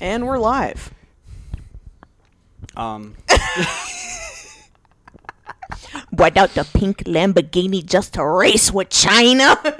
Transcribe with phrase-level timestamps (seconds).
[0.00, 0.94] And we're live.
[2.74, 3.16] Um,
[6.12, 9.60] Brought out the pink Lamborghini just to race with China.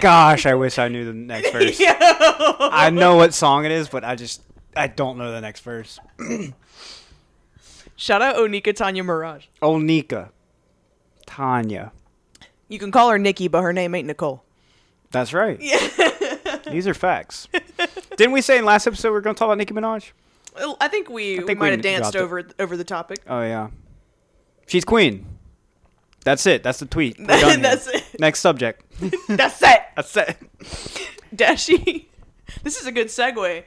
[0.00, 1.80] gosh, I wish I knew the next verse.
[1.80, 4.42] I know what song it is, but I just
[4.74, 6.00] I don't know the next verse.
[7.96, 9.46] Shout out Onika Tanya Maraj.
[9.62, 10.30] Onika,
[11.26, 11.92] Tanya.
[12.68, 14.42] You can call her Nikki, but her name ain't Nicole.
[15.10, 15.60] That's right.
[16.70, 17.48] These are facts.
[18.16, 20.12] Didn't we say in last episode we are going to talk about Nicki Minaj?
[20.80, 22.20] I think we, we think might we have danced dropped it.
[22.22, 23.20] over over the topic.
[23.28, 23.68] Oh yeah,
[24.66, 25.26] she's queen.
[26.24, 26.62] That's it.
[26.62, 27.18] That's the tweet.
[27.18, 27.58] We're done here.
[27.58, 28.04] That's it.
[28.18, 28.84] Next subject.
[29.28, 29.80] That's it.
[29.96, 30.36] That's it.
[31.34, 32.06] Dashie.
[32.62, 33.62] This is a good segue.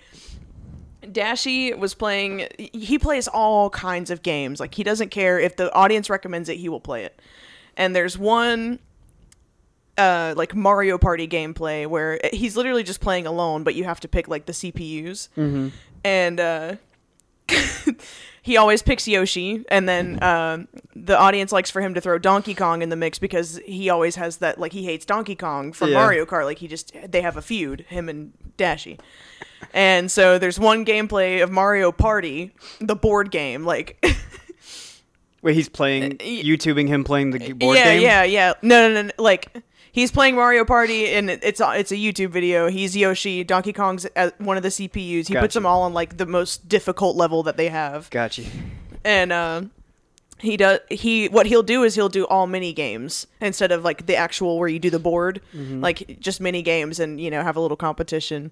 [1.03, 2.47] Dashie was playing.
[2.57, 4.59] He plays all kinds of games.
[4.59, 7.19] Like he doesn't care if the audience recommends it, he will play it.
[7.75, 8.79] And there's one,
[9.97, 14.07] uh, like Mario Party gameplay where he's literally just playing alone, but you have to
[14.07, 15.29] pick like the CPUs.
[15.37, 15.67] Mm-hmm.
[16.03, 16.75] And uh,
[18.41, 22.53] he always picks Yoshi, and then um, the audience likes for him to throw Donkey
[22.53, 25.89] Kong in the mix because he always has that like he hates Donkey Kong from
[25.89, 25.95] Yeah.
[25.95, 26.45] Mario Kart.
[26.45, 28.99] Like he just they have a feud, him and Dashie.
[29.73, 34.03] And so there's one gameplay of Mario Party, the board game, like
[35.41, 38.01] Wait, he's playing YouTubing him playing the board yeah, game.
[38.01, 38.53] yeah, yeah.
[38.61, 39.11] No, no, no, no.
[39.17, 39.53] Like
[39.93, 42.67] he's playing Mario Party, and it's a, it's a YouTube video.
[42.69, 45.27] He's Yoshi, Donkey Kong's at one of the CPUs.
[45.27, 48.09] He puts them all on like the most difficult level that they have.
[48.09, 48.45] Got you.
[49.05, 49.61] and uh,
[50.39, 54.07] he does he what he'll do is he'll do all mini games instead of like
[54.07, 57.55] the actual where you do the board like just mini games and you know have
[57.55, 58.51] a little competition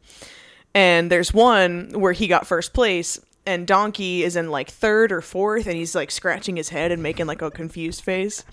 [0.74, 5.20] and there's one where he got first place and donkey is in like third or
[5.20, 8.46] fourth and he's like scratching his head and making like a confused face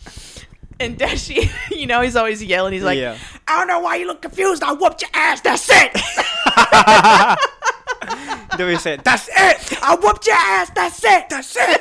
[0.81, 2.73] and Dashie, you know, he's always yelling.
[2.73, 3.17] He's like, Yeah.
[3.47, 4.62] I don't know why you look confused.
[4.62, 5.41] I whooped your ass.
[5.41, 7.39] That's it.
[8.57, 10.71] Then we said, "That's it." I whooped your ass.
[10.75, 11.29] That's it.
[11.29, 11.81] That's it.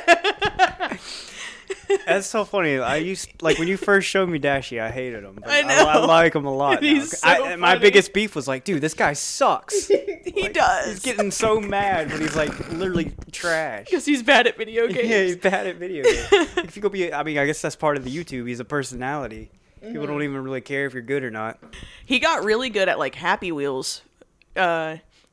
[2.06, 2.78] That's so funny.
[2.78, 5.38] I used like when you first showed me Dashie, I hated him.
[5.40, 6.82] But I I, I like him a lot.
[6.82, 6.88] now.
[6.88, 9.86] He's so I, my biggest beef was like, dude, this guy sucks.
[10.24, 10.86] he does.
[10.86, 13.86] He's getting so mad, but he's like literally trash.
[13.86, 15.08] because he's bad at video games.
[15.08, 16.28] Yeah, he's bad at video games.
[16.58, 18.46] if you go be, I mean, I guess that's part of the YouTube.
[18.48, 19.50] He's a personality.
[19.80, 20.06] People Mm-hmm.
[20.06, 21.58] don't even really care if you're good or not.
[22.04, 24.02] he got really good at like Happy Wheels,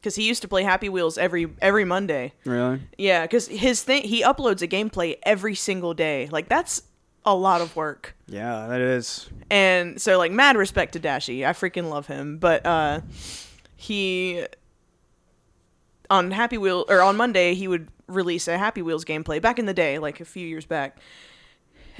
[0.06, 2.32] because he used to play Happy Wheels every every Monday.
[2.46, 2.80] Really?
[2.96, 6.30] Yeah, because his thing he uploads a gameplay every single day.
[6.32, 6.84] Like that's
[7.26, 8.16] a lot of work.
[8.28, 9.28] Yeah, that is.
[9.50, 11.44] And so like mad respect to Dashie.
[11.44, 12.38] I freaking love him.
[12.38, 13.02] But uh
[13.76, 14.46] he
[16.12, 19.66] on Happy Wheel or on Monday he would release a Happy Wheels gameplay back in
[19.66, 21.00] the day, like a few years back.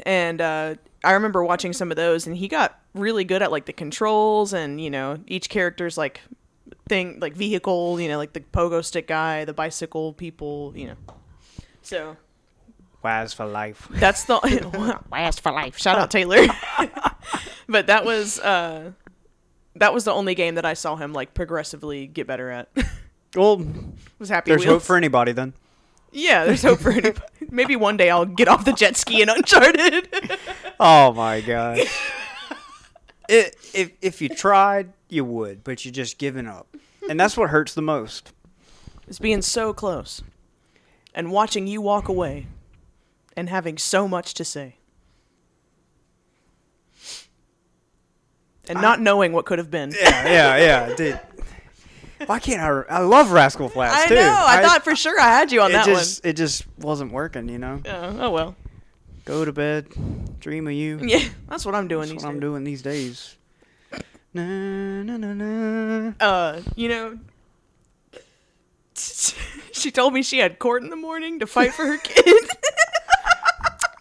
[0.06, 3.66] And uh I remember watching some of those and he got really good at like
[3.66, 6.22] the controls and, you know, each character's like
[6.88, 10.96] thing like vehicle, you know, like the pogo stick guy, the bicycle people, you know.
[11.82, 12.18] So
[13.04, 13.88] Waz for life.
[13.92, 14.36] that's the
[15.12, 15.78] last for life.
[15.78, 16.46] Shout out Taylor.
[17.68, 18.92] but that was uh
[19.76, 22.70] that was the only game that I saw him like progressively get better at.
[23.36, 23.66] Well,
[24.18, 24.76] was happy there's Wheels.
[24.76, 25.54] hope for anybody then.
[26.14, 27.20] yeah, there's hope for anybody.
[27.50, 30.08] Maybe one day I'll get off the jet ski in Uncharted.
[30.80, 31.80] Oh my god.
[33.30, 36.68] It, if if you tried, you would, but you're just giving up,
[37.10, 38.32] and that's what hurts the most.
[39.08, 40.22] it's being so close
[41.14, 42.48] and watching you walk away
[43.36, 44.76] and having so much to say.
[48.68, 49.92] And not knowing what could have been.
[49.92, 51.20] Yeah, yeah, yeah, dude.
[52.26, 52.96] Why can't I?
[52.96, 54.16] I love Rascal Flatts I too.
[54.16, 54.44] know.
[54.48, 57.48] I, thought for sure I had you on it that just it just wasn't working.
[57.48, 57.82] You know, one.
[57.86, 58.56] Yeah, oh well.
[59.26, 59.88] Go to bed,
[60.40, 61.00] dream of you.
[61.04, 62.22] Yeah, that's what I'm doing these days.
[62.22, 63.36] That's these what I'm doing these days.
[64.34, 66.14] Na, na, na, na.
[66.20, 67.20] uh, you know,
[68.96, 72.50] she told me she had court in the morning to fight for her kid.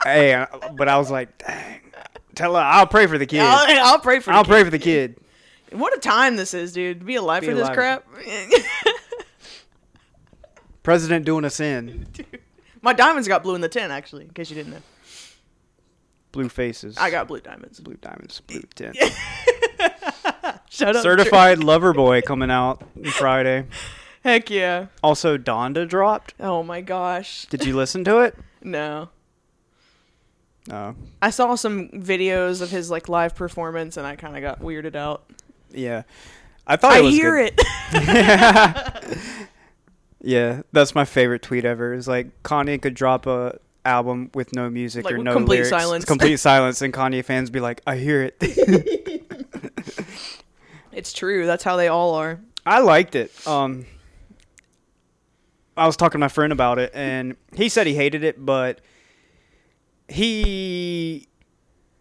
[0.05, 0.47] Hey, uh,
[0.77, 1.81] but I was like, dang.
[2.35, 3.41] Tell her I'll pray for the kid.
[3.41, 4.33] I'll, I'll pray for.
[4.33, 4.51] I'll kid.
[4.51, 5.17] pray for the kid.
[5.71, 7.01] What a time this is, dude.
[7.01, 8.05] To be alive Be for this crap.
[10.83, 12.07] President doing us in.
[12.83, 14.83] My diamonds got blue in the tin, actually, in case you didn't know.
[16.35, 16.97] Blue faces.
[16.99, 17.79] I got blue diamonds.
[17.81, 18.97] blue diamonds, blue tint.
[20.69, 21.03] Shut up.
[21.03, 22.83] Certified Lover Boy coming out
[23.13, 23.67] Friday.
[24.25, 24.87] Heck yeah.
[25.03, 26.35] Also, Donda dropped.
[26.41, 27.47] Oh my gosh.
[27.47, 28.37] Did you listen to it?
[28.63, 29.11] No.
[30.67, 30.97] No.
[31.23, 34.97] I saw some videos of his like live performance, and I kind of got weirded
[34.97, 35.25] out.
[35.71, 36.03] Yeah.
[36.67, 37.61] I thought I it was hear good.
[37.93, 39.19] it.
[40.21, 41.93] Yeah, that's my favorite tweet ever.
[41.93, 45.71] Is like Kanye could drop a album with no music Like, or no complete lyrics.
[45.71, 46.05] silence.
[46.05, 48.37] Complete silence, and Kanye fans be like, "I hear it."
[50.93, 51.47] it's true.
[51.47, 52.41] That's how they all are.
[52.67, 53.33] I liked it.
[53.47, 53.85] Um,
[55.77, 58.81] I was talking to my friend about it, and he said he hated it, but
[60.09, 61.29] he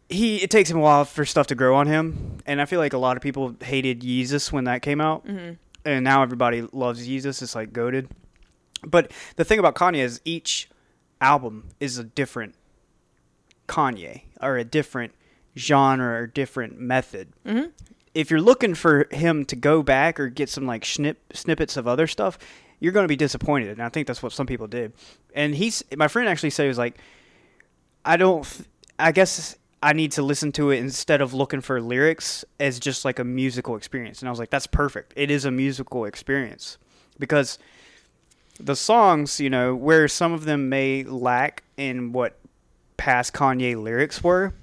[0.09, 2.79] he it takes him a while for stuff to grow on him, and I feel
[2.79, 5.57] like a lot of people hated Yeezus when that came out, Mhm.
[5.86, 7.41] and now everybody loves Yeezus.
[7.41, 8.09] It's like goaded.
[8.86, 10.69] But the thing about Kanye is each
[11.24, 12.54] album is a different
[13.68, 15.14] Kanye or a different
[15.58, 17.30] genre or different method.
[17.46, 17.72] Mhm.
[18.14, 21.88] If you're looking for him to go back or get some like snip snippets of
[21.88, 22.38] other stuff,
[22.80, 23.70] you're going to be disappointed.
[23.70, 24.94] And I think that's what some people did.
[25.34, 26.98] And he's my friend actually said he was like,
[28.06, 28.46] I don't.
[29.00, 33.06] I guess I need to listen to it instead of looking for lyrics as just
[33.06, 34.20] like a musical experience.
[34.22, 35.14] And I was like, that's perfect.
[35.16, 36.78] It is a musical experience
[37.20, 37.58] because
[38.59, 42.38] the songs, you know, where some of them may lack in what
[42.97, 44.53] past Kanye lyrics were.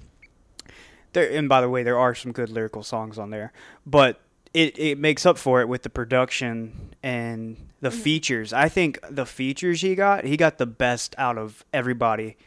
[1.13, 3.51] There, and by the way, there are some good lyrical songs on there,
[3.85, 4.21] but
[4.53, 7.99] it, it makes up for it with the production and the mm-hmm.
[7.99, 8.53] features.
[8.53, 12.37] I think the features he got, he got the best out of everybody.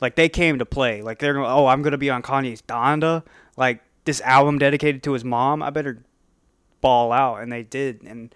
[0.00, 1.02] Like they came to play.
[1.02, 3.22] Like they're going, oh, I'm gonna be on Kanye's Donda.
[3.56, 5.62] Like this album dedicated to his mom.
[5.62, 6.02] I better
[6.80, 8.02] ball out, and they did.
[8.02, 8.34] And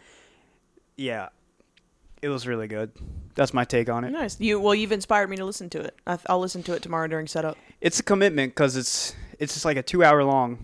[0.96, 1.28] yeah,
[2.22, 2.90] it was really good.
[3.34, 4.10] That's my take on it.
[4.10, 4.38] Nice.
[4.40, 5.96] You well, you've inspired me to listen to it.
[6.06, 7.56] I, I'll listen to it tomorrow during setup.
[7.80, 10.58] It's a commitment because it's it's just like a two hour long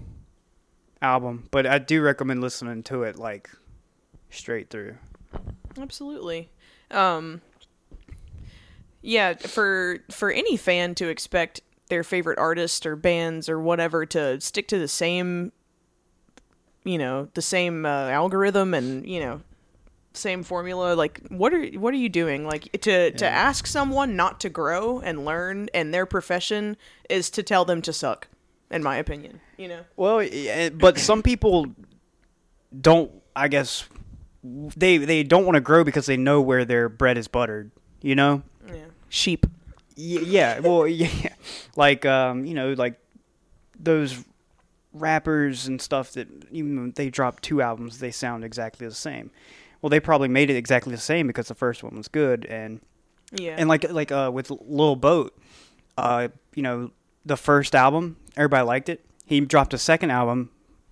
[1.01, 3.51] album, but I do recommend listening to it like
[4.31, 4.97] straight through.
[5.81, 6.51] Absolutely.
[6.91, 7.41] Um
[9.03, 14.41] Yeah, for for any fan to expect their favorite artist or bands or whatever to
[14.41, 15.53] stick to the same
[16.85, 19.41] you know, the same uh, algorithm and, you know,
[20.17, 24.41] same formula like what are what are you doing like to to ask someone not
[24.41, 26.77] to grow and learn and their profession
[27.11, 28.29] is to tell them to suck
[28.71, 30.27] in my opinion you know Well,
[30.75, 31.67] but some people
[32.79, 33.11] don't.
[33.35, 33.89] I guess
[34.43, 37.71] they they don't want to grow because they know where their bread is buttered.
[38.03, 38.43] You know.
[38.67, 39.47] yeah sheep
[39.97, 40.59] Y- yeah.
[40.61, 41.35] Well, yeah.
[41.75, 42.99] Like um, you know, like
[43.79, 44.23] those
[44.93, 49.31] rappers and stuff that even when they drop two albums, they sound exactly the same.
[49.87, 52.81] Well, they probably made it exactly the same because the first one was good, and
[53.31, 53.55] yeah.
[53.57, 55.39] and like like uh with Lil Boat,
[55.97, 56.91] uh, you know,
[57.25, 59.05] the first album everybody liked it.
[59.27, 60.51] He dropped a second album,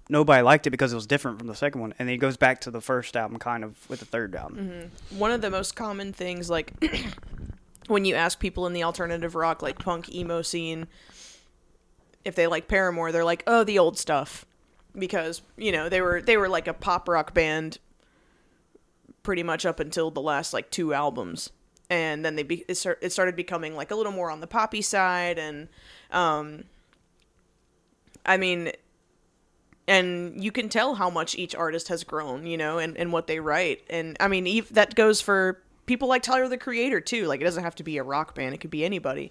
[0.08, 2.36] nobody liked it because it was different from the second one, and then he goes
[2.36, 4.92] back to the first album kind of with the third album.
[5.10, 6.72] one of the most common things like
[7.88, 10.86] when you ask people in the alternative rock like punk emo scene
[12.24, 14.46] if they like Paramore they're like oh the old stuff.
[14.96, 17.80] Because you know they were they were like a pop rock band
[19.24, 21.50] pretty much up until the last like two albums
[21.90, 24.46] and then they be, it, start, it started becoming like a little more on the
[24.46, 25.68] poppy side and
[26.12, 26.62] um
[28.24, 28.70] I mean
[29.86, 33.26] and you can tell how much each artist has grown, you know, and, and what
[33.26, 33.82] they write.
[33.90, 37.26] And I mean, ev- that goes for people like Tyler the Creator too.
[37.26, 39.30] Like it doesn't have to be a rock band; it could be anybody.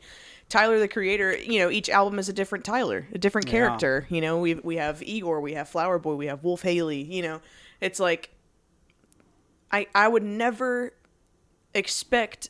[0.49, 3.51] Tyler the Creator, you know, each album is a different Tyler, a different Yeah.
[3.51, 4.05] character.
[4.09, 7.01] You know, we we have Igor, we have Flower Boy, we have Wolf Haley.
[7.01, 7.41] You know,
[7.81, 8.29] it's like
[9.73, 10.93] I I would never
[11.73, 12.49] expect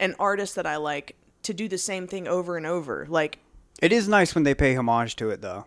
[0.00, 3.06] an artist that I like to do the same thing over and over.
[3.08, 3.38] Like
[3.80, 5.66] It is nice when they pay homage to it, though.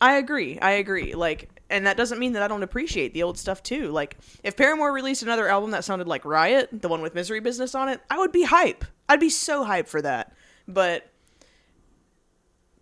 [0.00, 0.58] I agree.
[0.60, 1.14] I agree.
[1.14, 3.88] Like, and that doesn't mean that I don't appreciate the old stuff too.
[3.88, 7.74] Like, if Paramore released another album that sounded like Riot, the one with Misery Business
[7.74, 8.84] on it, I would be hype.
[9.08, 10.32] I'd be so hype for that.
[10.66, 11.10] But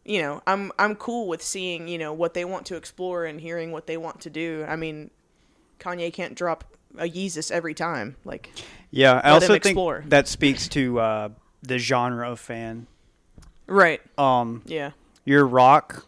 [0.05, 3.41] you know, I'm I'm cool with seeing you know what they want to explore and
[3.41, 4.65] hearing what they want to do.
[4.69, 5.11] I mean,
[5.81, 8.17] Kanye can't drop a Yeezus every time.
[8.25, 8.51] Like,
[8.91, 9.79] Yeah, I also think
[10.11, 11.29] that speaks to uh,
[11.63, 12.87] the genre of fan.
[13.67, 14.01] right?
[14.17, 14.93] Um, Yeah.
[15.25, 16.07] your rock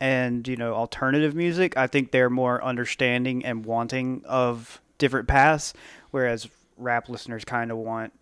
[0.00, 5.72] and you know alternative music i think they're more understanding and wanting of different paths
[6.10, 8.12] whereas rap listeners kind of want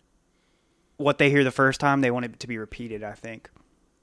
[0.97, 3.49] what they hear the first time they want it to be repeated i think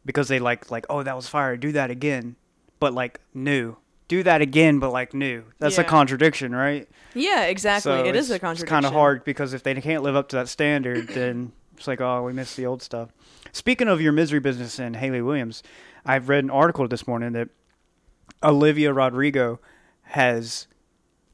[0.04, 2.34] because they like like oh that was fire do that again
[2.80, 3.76] but like new
[4.08, 7.92] do that again but like new that's a contradiction right Yeah, exactly.
[7.92, 8.64] so it is a contradiction.
[8.64, 11.86] It's kind of hard because if they can't live up to that standard, then it's
[11.86, 13.10] like, oh, we missed the old stuff.
[13.52, 15.62] Speaking of your misery business and Hayley Williams,
[16.04, 17.48] I've read an article this morning that
[18.42, 19.58] Olivia Rodrigo
[20.02, 20.66] has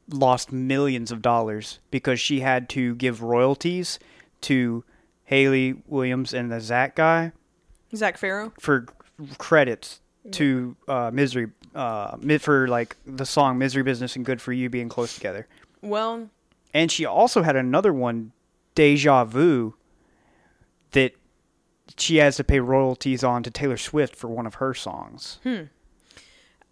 [0.09, 3.99] lost millions of dollars because she had to give royalties
[4.41, 4.83] to
[5.25, 7.31] Hayley Williams and the Zach guy
[7.95, 8.51] Zac Farro.
[8.59, 8.85] for
[9.37, 10.01] credits
[10.31, 14.89] to uh, misery uh, for like the song "Misery Business" and "Good for You" being
[14.89, 15.47] close together.
[15.81, 16.29] Well,
[16.73, 18.31] And she also had another one,
[18.73, 19.75] Deja Vu,
[20.91, 21.13] that
[21.97, 25.39] she has to pay royalties on to Taylor Swift for one of her songs.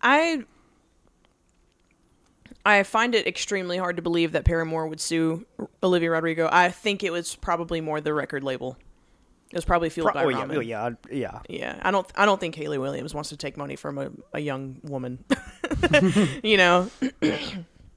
[0.02, 0.44] I
[2.66, 5.46] I find it extremely hard to believe that Paramore would sue
[5.84, 6.50] Olivia Rodrigo.
[6.52, 8.78] I think it was probably more the record label.
[9.54, 10.58] It was probably fueled Pro- by oh, yeah, ramen.
[10.58, 11.40] oh, yeah, yeah.
[11.48, 12.12] Yeah, I don't.
[12.16, 15.24] I don't think Hayley Williams wants to take money from a, a young woman.
[16.44, 16.90] you know.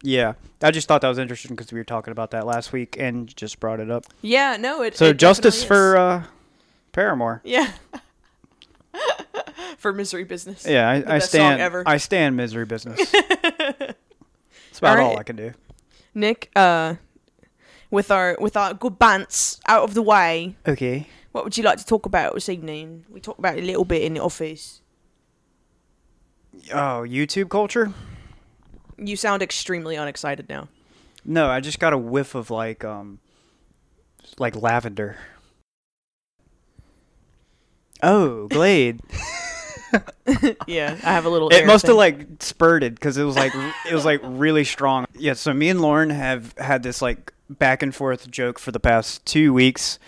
[0.02, 2.96] Yeah, I just thought that was interesting because we were talking about that last week
[2.98, 4.04] and just brought it up.
[4.20, 4.56] Yeah.
[4.56, 4.82] No.
[4.82, 4.96] It.
[4.96, 6.24] So it justice for uh,
[6.92, 7.40] Paramore.
[7.42, 7.72] yeah.
[9.78, 10.64] for misery business.
[10.68, 11.60] Yeah, I, I stand.
[11.86, 13.10] I stand misery business.
[13.10, 15.54] That's about all I can do.
[16.14, 16.52] Nick.
[16.54, 16.96] Uh,
[17.90, 21.08] with our with our good bants out of the way, Okay.
[21.36, 23.04] What would you like to talk about this evening?
[23.10, 24.80] We talked about it a little bit in the office.
[26.72, 27.92] Oh, YouTube culture?
[28.96, 30.68] You sound extremely unexcited now.
[31.26, 33.18] No, I just got a whiff of like um,
[34.38, 35.18] like lavender.
[38.02, 39.00] Oh, Glade.
[40.66, 41.50] yeah, I have a little.
[41.50, 43.52] it must have like spurted because it was like
[43.86, 45.04] it was like really strong.
[45.12, 45.34] Yeah.
[45.34, 49.26] So me and Lauren have had this like back and forth joke for the past
[49.26, 49.98] two weeks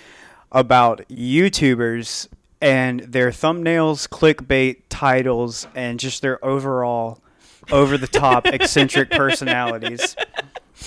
[0.52, 2.28] about YouTubers
[2.61, 7.23] and their thumbnails, clickbait titles, and just their overall
[7.71, 10.17] over the top eccentric personalities.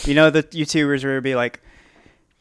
[0.04, 1.62] You know the YouTubers where it'd be like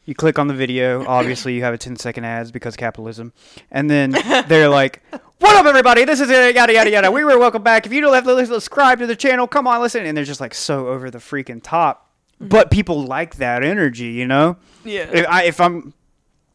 [0.05, 3.33] you click on the video, obviously you have a 10 second ads because capitalism.
[3.69, 4.11] And then
[4.47, 5.03] they're like,
[5.39, 6.05] What up everybody?
[6.05, 7.11] This is it, yada yada yada.
[7.11, 7.85] We were welcome back.
[7.85, 10.05] If you don't have to subscribe to the channel, come on listen.
[10.05, 12.09] And they're just like so over the freaking top.
[12.35, 12.47] Mm-hmm.
[12.47, 14.57] But people like that energy, you know?
[14.83, 15.09] Yeah.
[15.11, 15.93] If, I, if I'm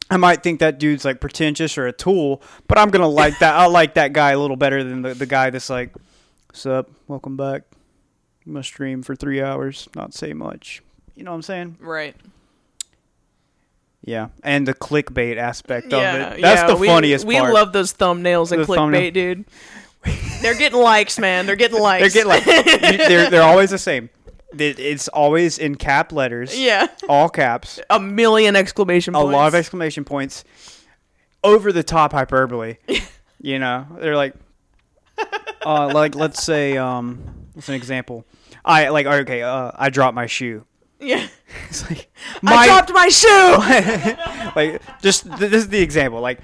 [0.09, 3.55] I might think that dude's like pretentious or a tool, but I'm gonna like that.
[3.55, 5.93] I like that guy a little better than the, the guy that's like,
[6.53, 7.63] "Sup, welcome back.
[8.45, 10.81] I'm gonna stream for three hours, not say much."
[11.15, 11.77] You know what I'm saying?
[11.81, 12.15] Right.
[14.05, 15.97] Yeah, and the clickbait aspect Yeah,
[16.31, 16.41] of it.
[16.41, 17.53] That's yeah, the we, funniest we part.
[17.53, 19.01] love those thumbnails and The thumbnail.
[19.11, 19.45] clickbait, dude.
[20.41, 21.45] They're getting likes, man.
[21.45, 22.13] They're getting likes.
[22.13, 24.09] They're getting like you- they're they're always the same.
[24.61, 29.29] It- It's always in cap letters, yeah, all caps, a million exclamation points.
[29.29, 30.43] a lot of exclamation points,
[31.43, 32.77] over the top hyperbole.
[33.41, 34.33] you know, they're like,
[35.65, 37.21] uh, like let's say, um,
[37.53, 38.25] what's an example?
[38.63, 40.65] I like okay, uh, I dropped my shoe.
[40.99, 41.27] yeah.
[41.69, 42.09] It's like
[42.45, 44.51] I dropped my shoe.
[44.55, 46.19] like just th- this is the example.
[46.21, 46.39] Like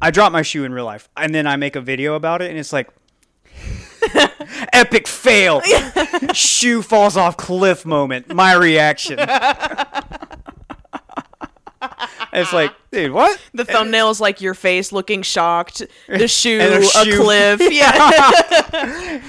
[0.00, 2.50] I dropped my shoe in real life, and then I make a video about it,
[2.50, 2.88] and it's like
[4.72, 5.62] epic fail.
[6.32, 8.34] shoe falls off cliff moment.
[8.34, 9.18] My reaction.
[12.32, 13.40] it's like, dude, what?
[13.52, 15.82] the thumbnail is like your face looking shocked.
[16.08, 17.60] The shoe, a a, cliff.
[17.72, 19.20] Yeah.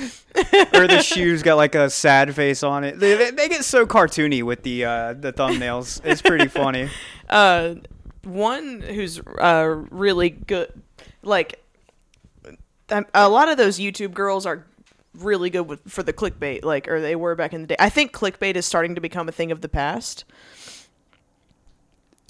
[0.74, 3.00] or the shoes got like a sad face on it.
[3.00, 6.02] They, they, they get so cartoony with the uh, the thumbnails.
[6.04, 6.90] It's pretty funny.
[7.30, 7.76] uh,
[8.24, 10.74] one who's uh, really good,
[11.24, 11.62] like
[12.90, 14.66] um, a lot of those YouTube girls are
[15.20, 17.76] really good with for the clickbait, like or they were back in the day.
[17.80, 20.24] I think clickbait is starting to become a thing of the past.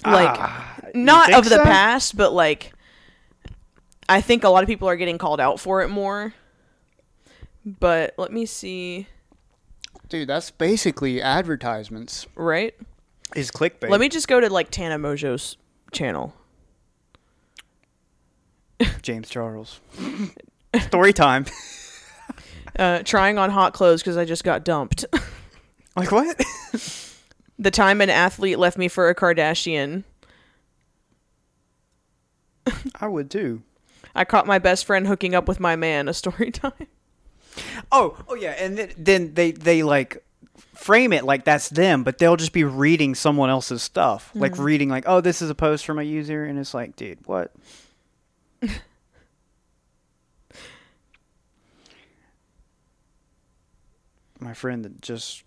[0.04, 2.72] Like Ah, not think of the past, but like
[4.08, 6.34] I think a lot of people are getting called out for it more.
[7.64, 9.08] But let me see,
[10.08, 12.26] Dude, that's basically advertisements.
[12.36, 12.74] right?
[13.34, 13.88] Is clickbait.
[13.90, 15.56] Let me just go to like Tana Mongeau's
[15.90, 16.32] channel.
[19.02, 19.80] James Charles.
[20.80, 21.46] Story time.
[22.78, 25.04] Uh, trying on hot clothes because I just got dumped.
[25.96, 26.38] Like what?
[27.58, 30.04] the time an athlete left me for a Kardashian.
[33.00, 33.62] I would too.
[34.14, 36.08] I caught my best friend hooking up with my man.
[36.08, 36.86] A story time.
[37.90, 40.22] Oh, oh yeah, and then, then they they like
[40.74, 44.88] frame it like that's them, but they'll just be reading someone else's stuff, like reading
[44.88, 47.52] like, oh, this is a post from a user, and it's like, dude, what?
[54.40, 55.44] My friend that just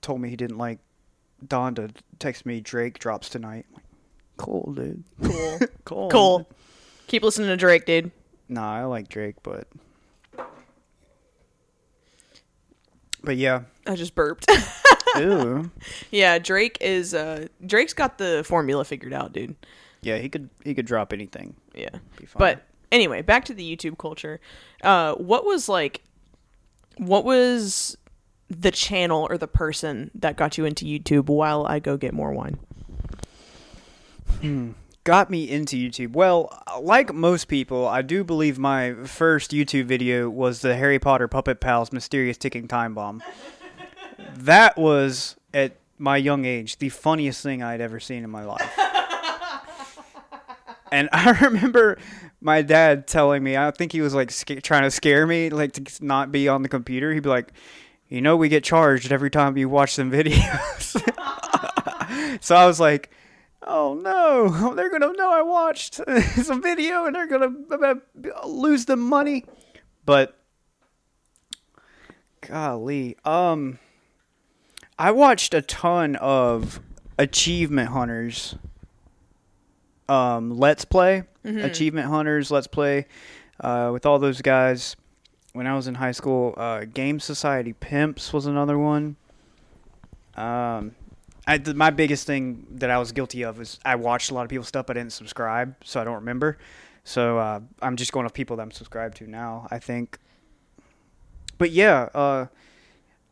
[0.00, 0.78] told me he didn't like
[1.44, 3.66] Donda text me Drake drops tonight.
[3.72, 3.84] Like,
[4.36, 5.04] cool, dude.
[5.22, 5.58] Cool.
[5.84, 6.08] Cool.
[6.10, 6.48] cool.
[7.08, 8.10] Keep listening to Drake, dude.
[8.48, 9.68] Nah, I like Drake, but
[13.22, 13.62] but yeah.
[13.86, 14.50] I just burped.
[15.16, 15.70] Ew.
[16.10, 17.12] yeah, Drake is.
[17.14, 19.56] uh Drake's got the formula figured out, dude.
[20.02, 21.54] Yeah, he could he could drop anything.
[21.74, 21.90] Yeah.
[22.16, 22.38] Be fine.
[22.38, 24.40] But anyway, back to the YouTube culture.
[24.82, 26.02] Uh, what was like?
[26.98, 27.96] What was
[28.48, 31.28] the channel or the person that got you into YouTube?
[31.28, 32.58] While I go get more wine.
[34.40, 34.72] Hmm.
[35.04, 36.12] got me into YouTube.
[36.12, 41.28] Well, like most people, I do believe my first YouTube video was the Harry Potter
[41.28, 43.22] Puppet Pals Mysterious Ticking Time Bomb.
[44.36, 48.78] that was at my young age the funniest thing I'd ever seen in my life.
[50.92, 51.98] and I remember
[52.44, 54.30] my dad telling me, I think he was like
[54.62, 57.12] trying to scare me, like to not be on the computer.
[57.12, 57.52] He'd be like,
[58.08, 61.00] you know we get charged every time you watch some videos.
[62.42, 63.10] so I was like,
[63.62, 65.94] oh no, they're gonna know I watched
[66.42, 68.00] some video and they're gonna, gonna
[68.46, 69.46] lose the money.
[70.04, 70.38] But
[72.42, 73.78] golly, um,
[74.98, 76.78] I watched a ton of
[77.18, 78.54] achievement hunters.
[80.08, 81.24] Um, let's play
[81.64, 82.50] achievement hunters.
[82.50, 83.06] Let's play
[83.60, 84.96] uh, with all those guys.
[85.52, 89.16] When I was in high school, uh, Game Society Pimps was another one.
[90.36, 90.94] Um,
[91.46, 94.42] I, th- my biggest thing that I was guilty of is I watched a lot
[94.42, 96.58] of people's stuff, but I didn't subscribe, so I don't remember.
[97.04, 99.68] So uh, I'm just going off people that I'm subscribed to now.
[99.70, 100.18] I think.
[101.58, 102.46] But yeah, uh,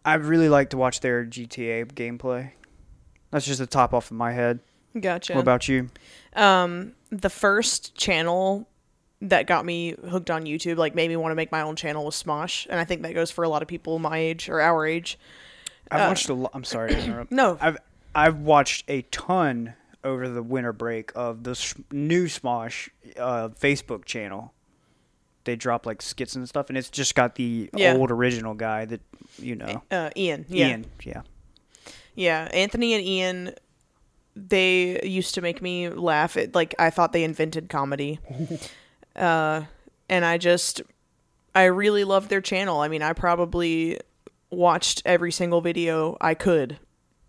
[0.05, 2.53] I really like to watch their GTA gameplay.
[3.31, 4.61] That's just the top off of my head.
[5.01, 5.35] Gotcha.
[5.35, 5.89] What about you?
[6.35, 8.67] um the first channel
[9.21, 12.05] that got me hooked on YouTube, like made me want to make my own channel
[12.05, 14.61] was Smosh, and I think that goes for a lot of people my age or
[14.61, 15.19] our age.
[15.91, 16.51] I've watched a lot.
[16.55, 17.31] I'm sorry to interrupt.
[17.33, 17.77] No, I've
[18.15, 24.05] I've watched a ton over the winter break of the s- new Smosh uh, Facebook
[24.07, 24.53] channel.
[25.45, 27.95] They drop like skits and stuff, and it's just got the Yeah.
[27.95, 29.01] old original guy that
[29.39, 30.47] you know, uh, Ian.
[30.49, 30.87] Yeah, Ian.
[31.05, 31.23] Yeah,
[32.15, 32.49] yeah.
[32.53, 33.55] Anthony and Ian,
[34.35, 36.37] they used to make me laugh.
[36.37, 38.19] It like I thought they invented comedy,
[39.17, 39.63] uh,
[40.09, 40.83] and I just,
[41.55, 42.81] I really loved their channel.
[42.81, 43.99] I mean, I probably
[44.51, 46.79] watched every single video I could.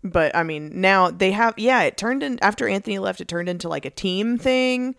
[0.02, 3.48] But I mean, now they have yeah, it turned in after Anthony left it turned
[3.48, 4.94] into like a team thing.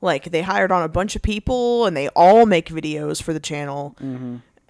[0.00, 3.40] Like they hired on a bunch of people and they all make videos for the
[3.40, 3.94] channel.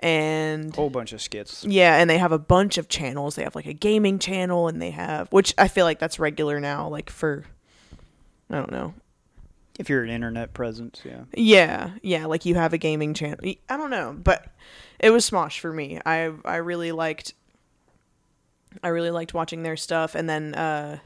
[0.04, 1.64] And a whole bunch of skits.
[1.64, 3.36] yeah, and they have a bunch of channels.
[3.36, 6.60] They have like a gaming channel and they have which I feel like that's regular
[6.60, 7.44] now like for
[8.50, 8.92] I don't know.
[9.78, 11.22] If you're an internet presence, yeah.
[11.32, 13.38] Yeah, yeah, like you have a gaming channel.
[13.68, 14.46] I don't know, but
[15.00, 15.98] it was Smosh for me.
[16.04, 17.32] I I really liked
[18.82, 20.98] I really liked watching their stuff and then uh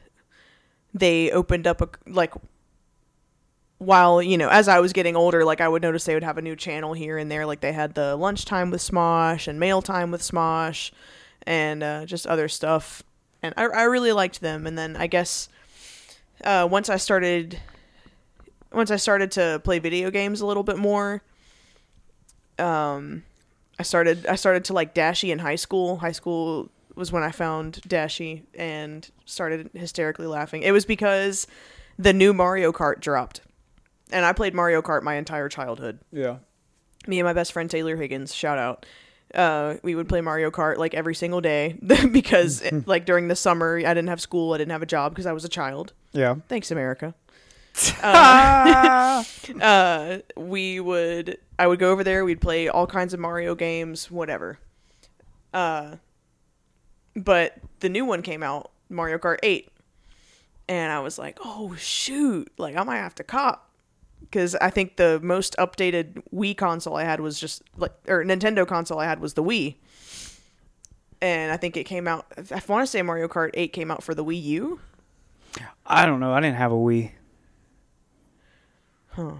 [0.93, 2.33] they opened up a like
[3.79, 6.37] while, you know, as I was getting older, like I would notice they would have
[6.37, 9.81] a new channel here and there like they had the lunchtime with Smosh and mail
[9.81, 10.91] time with Smosh
[11.43, 13.01] and uh just other stuff.
[13.41, 15.49] And I I really liked them and then I guess
[16.43, 17.59] uh once I started
[18.71, 21.21] once I started to play video games a little bit more,
[22.57, 23.23] um,
[23.79, 25.97] I started I started to like Dashie in high school.
[25.97, 30.63] High school was when I found Dashie and started hysterically laughing.
[30.63, 31.47] It was because
[31.97, 33.41] the new Mario Kart dropped,
[34.11, 35.99] and I played Mario Kart my entire childhood.
[36.11, 36.37] Yeah.
[37.07, 38.85] Me and my best friend Taylor Higgins, shout out.
[39.33, 41.77] Uh, we would play Mario Kart like every single day
[42.11, 45.25] because like during the summer I didn't have school, I didn't have a job because
[45.25, 45.93] I was a child.
[46.11, 46.35] Yeah.
[46.47, 47.13] Thanks, America.
[48.01, 49.23] uh,
[49.61, 54.09] uh, we would I would go over there, we'd play all kinds of Mario games,
[54.09, 54.59] whatever.
[55.53, 55.97] Uh
[57.15, 59.69] but the new one came out, Mario Kart 8.
[60.67, 63.68] And I was like, "Oh shoot, like I might have to cop."
[64.31, 68.67] Cuz I think the most updated Wii console I had was just like or Nintendo
[68.67, 69.75] console I had was the Wii.
[71.21, 74.03] And I think it came out I want to say Mario Kart 8 came out
[74.03, 74.79] for the Wii U.
[75.85, 76.33] I don't know.
[76.33, 77.11] I didn't have a Wii.
[79.11, 79.31] Huh.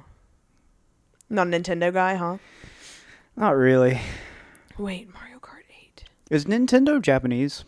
[1.30, 2.38] Not a Nintendo guy, huh?
[3.36, 4.02] Not really.
[4.78, 6.06] Wait, Mario Kart 8.
[6.32, 7.63] Is Nintendo Japanese?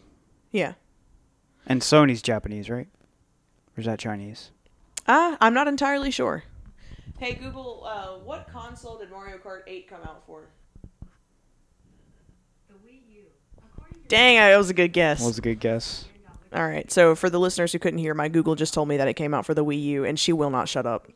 [0.52, 0.74] Yeah.
[1.67, 2.88] And Sony's Japanese, right?
[3.78, 4.52] Or is that Chinese?
[5.08, 6.43] Ah, I'm not entirely sure.
[7.21, 10.45] Hey Google, uh, what console did Mario Kart 8 come out for?
[12.67, 13.21] The Wii U.
[14.07, 15.21] Dang, that was a good guess.
[15.23, 16.05] Was a good guess.
[16.51, 19.07] All right, so for the listeners who couldn't hear, my Google just told me that
[19.07, 21.07] it came out for the Wii U, and she will not shut up.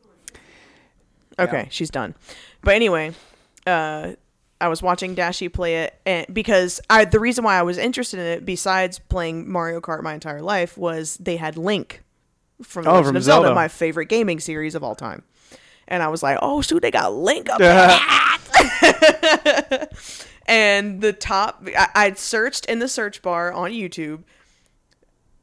[1.39, 1.67] Okay, Yeah.
[1.71, 2.13] she's done.
[2.61, 3.13] But anyway,
[3.65, 4.11] uh,
[4.61, 8.19] I was watching Dashie play it, and because I the reason why I was interested
[8.19, 12.03] in it, besides playing Mario Kart my entire life, was they had Link
[12.61, 13.55] from The Oh, Legend from of Zelda, Zelda.
[13.55, 15.23] my favorite gaming series of all time.
[15.87, 17.99] And I was like, oh, shoot, they got Link up there.
[20.47, 24.23] and the top, I, I'd searched in the search bar on YouTube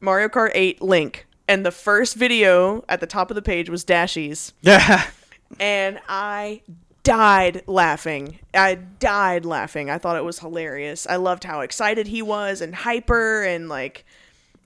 [0.01, 1.27] Mario Kart 8 Link.
[1.49, 4.53] And the first video at the top of the page was Dashie's.
[4.63, 5.07] Yeah.
[5.61, 6.63] and I
[7.03, 8.39] died laughing.
[8.55, 9.91] I died laughing.
[9.91, 11.07] I thought it was hilarious.
[11.07, 14.05] I loved how excited he was and hyper and like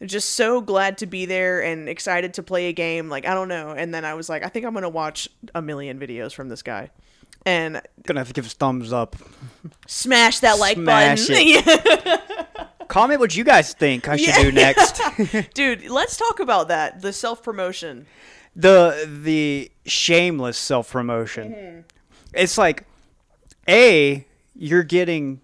[0.04, 3.09] just so glad to be there and excited to play a game.
[3.09, 3.70] Like I don't know.
[3.70, 6.62] And then I was like, I think I'm gonna watch a million videos from this
[6.62, 6.90] guy.
[7.44, 9.16] And Gonna have to give us thumbs up.
[9.87, 12.18] smash that like Smash button.
[12.88, 15.00] Comment what you guys think I should do next.
[15.54, 17.02] Dude, let's talk about that.
[17.02, 18.06] The self promotion.
[18.54, 21.52] the the shameless self promotion.
[21.52, 21.80] Mm-hmm.
[22.35, 22.85] It's like,
[23.68, 25.40] a you're getting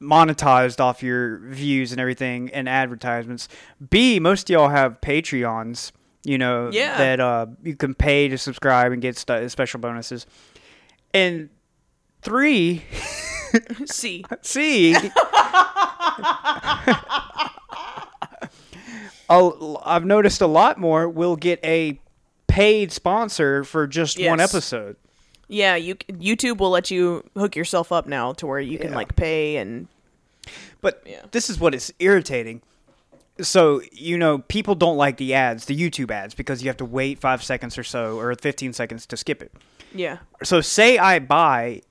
[0.00, 3.48] monetized off your views and everything and advertisements.
[3.90, 5.92] B, most of y'all have Patreons,
[6.24, 6.96] you know, Yeah.
[6.98, 10.26] that uh, you can pay to subscribe and get st- special bonuses.
[11.12, 11.50] And
[12.22, 12.82] three,
[13.86, 14.24] C,
[19.28, 22.00] I'll- I've noticed a lot more will get a
[22.48, 24.96] paid sponsor for just one episode.
[25.50, 28.96] Yeah, you YouTube will let you hook yourself up now to where you can Yeah.
[28.96, 29.88] like pay and
[30.80, 31.22] But Yeah.
[31.32, 32.62] this is what is irritating.
[33.42, 36.84] So, you know, people don't like the ads, the YouTube ads, because you have to
[36.84, 39.52] wait five seconds or so or 15 seconds to skip it.
[39.94, 41.82] yeah, So, say I buy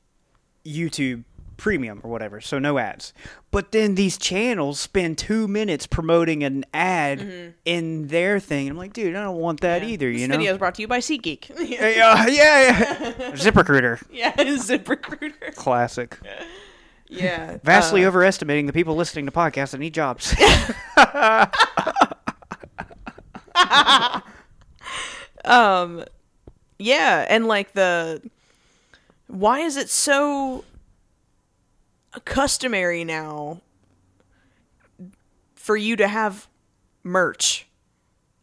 [0.65, 1.23] YouTube
[1.59, 3.13] Premium or whatever, so no ads.
[3.51, 8.69] But then these channels spend two minutes promoting an ad in their thing.
[8.69, 9.87] I'm like, dude, I don't want that Mm-hmm.
[9.89, 9.93] Yeah.
[9.93, 10.37] either, This you know?
[10.37, 11.49] video is brought to you by SeatGeek.
[11.69, 12.29] yeah, yeah, yeah,
[13.19, 13.31] yeah.
[13.33, 14.01] ZipRecruiter.
[14.11, 15.53] yeah, ZipRecruiter.
[15.55, 16.17] Classic.
[17.11, 20.35] Yeah, Vastly uh, overestimating the people listening to podcasts that need jobs.
[25.45, 26.03] um
[26.77, 28.21] yeah and like the
[29.27, 30.63] why is it so
[32.19, 33.61] customary now
[35.55, 36.47] for you to have
[37.03, 37.67] merch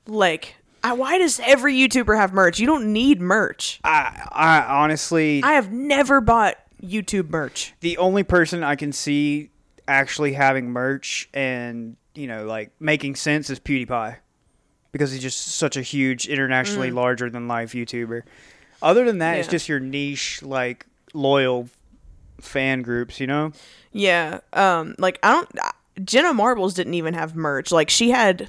[0.06, 5.42] like I, why does every youtuber have merch you don't need merch I, I honestly,
[5.42, 9.50] i have never bought youtube merch the only person I can see
[9.88, 14.16] actually having merch and you know like making sense is PewDiePie
[14.92, 18.22] because he's just such a huge internationally larger than life YouTuber.
[18.80, 19.50] Other than that, it's Mm.
[19.50, 19.52] Yeah.
[19.52, 21.68] just your niche like loyal
[22.40, 23.52] fan groups, you know.
[23.92, 24.40] Yeah.
[24.52, 25.48] Um like I don't
[26.04, 27.72] Jenna Marbles didn't even have merch.
[27.72, 28.48] Like she had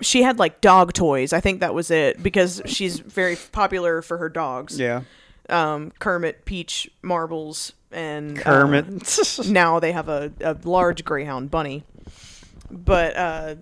[0.00, 1.32] she had like dog toys.
[1.32, 4.78] I think that was it because she's very popular for her dogs.
[4.78, 5.02] Yeah,
[5.48, 9.46] Um Kermit, Peach, Marbles and uh, Kermit.
[9.48, 11.84] now they have a, a large greyhound bunny.
[12.70, 13.54] But uh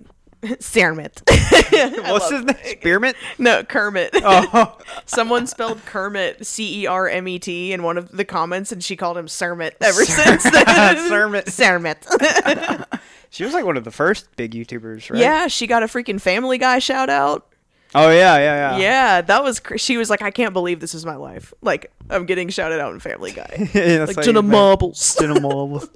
[0.61, 1.23] Cermit.
[2.11, 2.57] What's his name?
[2.81, 3.17] Spearmint.
[3.39, 4.11] no, Kermit.
[4.15, 8.73] Oh, Someone spelled Kermit C E R M E T in one of the comments,
[8.73, 10.65] and she called him Sermit ever since then.
[11.11, 11.47] Cermit.
[11.47, 13.01] Cermit.
[13.31, 15.21] she was like one of the first big YouTubers, right?
[15.21, 17.47] Yeah, she got a freaking Family Guy shout out.
[17.95, 18.79] Oh yeah, yeah, yeah.
[18.79, 19.61] Yeah, that was.
[19.61, 21.55] Cr- she was like, I can't believe this is my life.
[21.63, 23.71] Like, I'm getting shouted out in Family Guy.
[23.73, 25.17] That's like Jenna Marbles.
[25.19, 25.89] Jenna Marbles.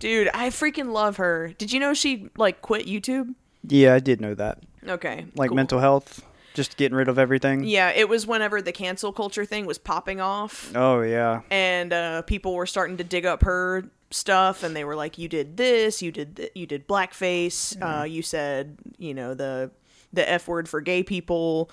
[0.00, 1.54] Dude, I freaking love her.
[1.56, 3.34] Did you know she like quit YouTube?
[3.62, 4.58] yeah, I did know that.
[4.88, 5.56] Okay, Like cool.
[5.56, 7.62] mental health, just getting rid of everything.
[7.64, 10.72] Yeah, it was whenever the cancel culture thing was popping off.
[10.74, 11.42] Oh yeah.
[11.50, 15.28] and uh, people were starting to dig up her stuff and they were like you
[15.28, 19.70] did this you did th- you did blackface uh, you said you know the
[20.12, 21.70] the f word for gay people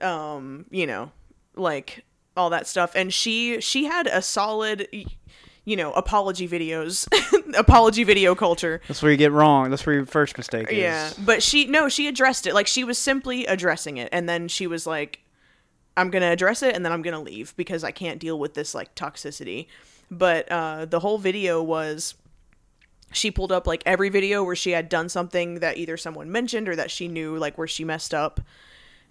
[0.00, 1.12] um you know
[1.54, 2.04] like
[2.36, 4.88] all that stuff and she she had a solid
[5.66, 7.06] you know apology videos
[7.58, 9.68] apology video culture That's where you get wrong.
[9.68, 10.78] That's where your first mistake is.
[10.78, 14.48] yeah but she no she addressed it like she was simply addressing it and then
[14.48, 15.20] she was like
[15.96, 18.74] i'm gonna address it and then i'm gonna leave because i can't deal with this
[18.74, 19.66] like toxicity
[20.10, 22.14] but uh the whole video was
[23.12, 26.68] she pulled up like every video where she had done something that either someone mentioned
[26.68, 28.40] or that she knew like where she messed up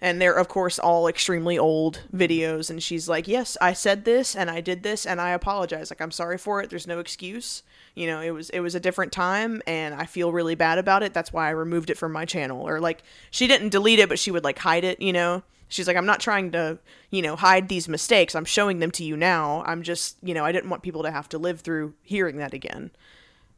[0.00, 2.70] and they're of course all extremely old videos.
[2.70, 5.90] And she's like yes i said this and i did this and i apologize.
[5.90, 6.70] Like i'm sorry for it.
[6.70, 7.62] There's no excuse.
[7.94, 11.02] You know it was it was a different time and i feel really bad about
[11.02, 11.14] it.
[11.14, 12.66] That's why i removed it from my channel.
[12.66, 15.42] Or like she didn't delete it but she would like hide it you know?
[15.68, 16.78] She's like i'm not trying to
[17.10, 18.34] you know hide these mistakes.
[18.34, 19.62] I'm showing them to you now.
[19.66, 22.54] I'm just you know i didn't want people to have to live through hearing that
[22.54, 22.90] again.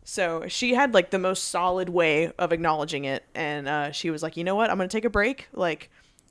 [0.08, 4.22] So she had like the most solid way of acknowledging it, and uh, she was
[4.22, 4.70] like, "You know what?
[4.70, 5.48] I'm gonna take a break.
[5.52, 5.90] Like,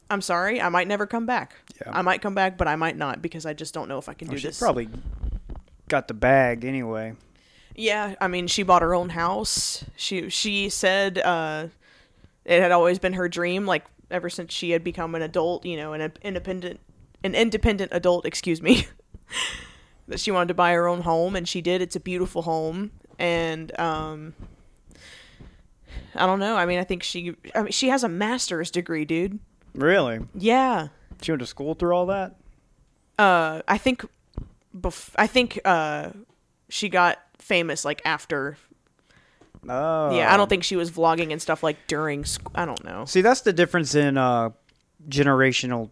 [0.10, 0.62] I'm sorry.
[0.62, 1.56] I might never come back.
[1.82, 1.91] Yeah.
[1.91, 4.13] I might come back, but I might not because I just don't know if I
[4.13, 4.89] can Well, do she this." probably
[5.89, 7.13] got the bag anyway.
[7.76, 9.84] Yeah, I mean, she bought her own house.
[9.96, 11.67] She she said uh,
[12.46, 15.78] it had always been her dream, like ever since she had become an adult, you
[15.78, 16.80] know, an independent,
[17.24, 18.26] an independent adult.
[18.26, 18.88] Excuse me.
[20.08, 21.82] that she wanted to buy her own home, and she did.
[21.82, 24.34] It's a beautiful home, and um,
[26.15, 26.56] I don't know.
[26.56, 29.39] I mean, I think she, I mean, she has a master's degree, dude.
[29.78, 30.20] Really?
[30.36, 30.88] Yeah.
[31.22, 32.36] She went to school through all that?
[33.18, 34.06] Uh, I think,
[34.78, 36.10] bef- I think uh,
[36.70, 38.58] she got famous like after
[39.70, 40.16] Oh.
[40.16, 42.24] Yeah, I don't think she was vlogging and stuff like during.
[42.24, 43.04] Sc- I don't know.
[43.06, 44.52] See, that's the difference in uh,
[45.10, 45.90] generational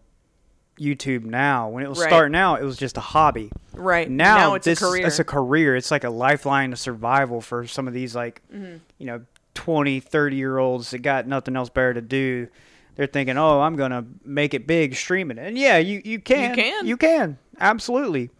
[0.80, 1.68] YouTube now.
[1.68, 2.08] When it was Right.
[2.08, 3.50] starting out, it was just a hobby.
[3.74, 5.06] Right Now, it's this, a career.
[5.06, 5.76] It's a career.
[5.76, 8.76] It's like a lifeline of survival for some of these, like, Mm-hmm.
[8.98, 9.22] you know,
[9.54, 12.48] 20, 30 year olds that got nothing else better to do.
[12.96, 15.46] They're thinking, oh, I'm going to make it big streaming it.
[15.48, 16.50] And yeah, you, you can.
[16.50, 16.86] You can.
[16.86, 17.38] You can.
[17.60, 18.30] Absolutely.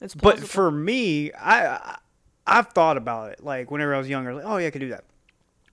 [0.00, 1.98] It's But for me, I I-
[2.46, 3.42] I've thought about it.
[3.42, 5.04] Like whenever I was younger, like, oh yeah, I could do that.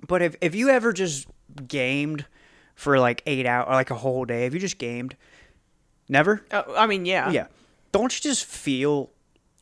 [0.07, 1.27] But if if you ever just
[1.67, 2.25] gamed
[2.75, 5.17] for like eight hours or like a whole day, if you just gamed,
[6.07, 6.45] never.
[6.51, 7.29] Oh, I mean, yeah.
[7.29, 7.47] Yeah.
[7.91, 9.09] Don't you just feel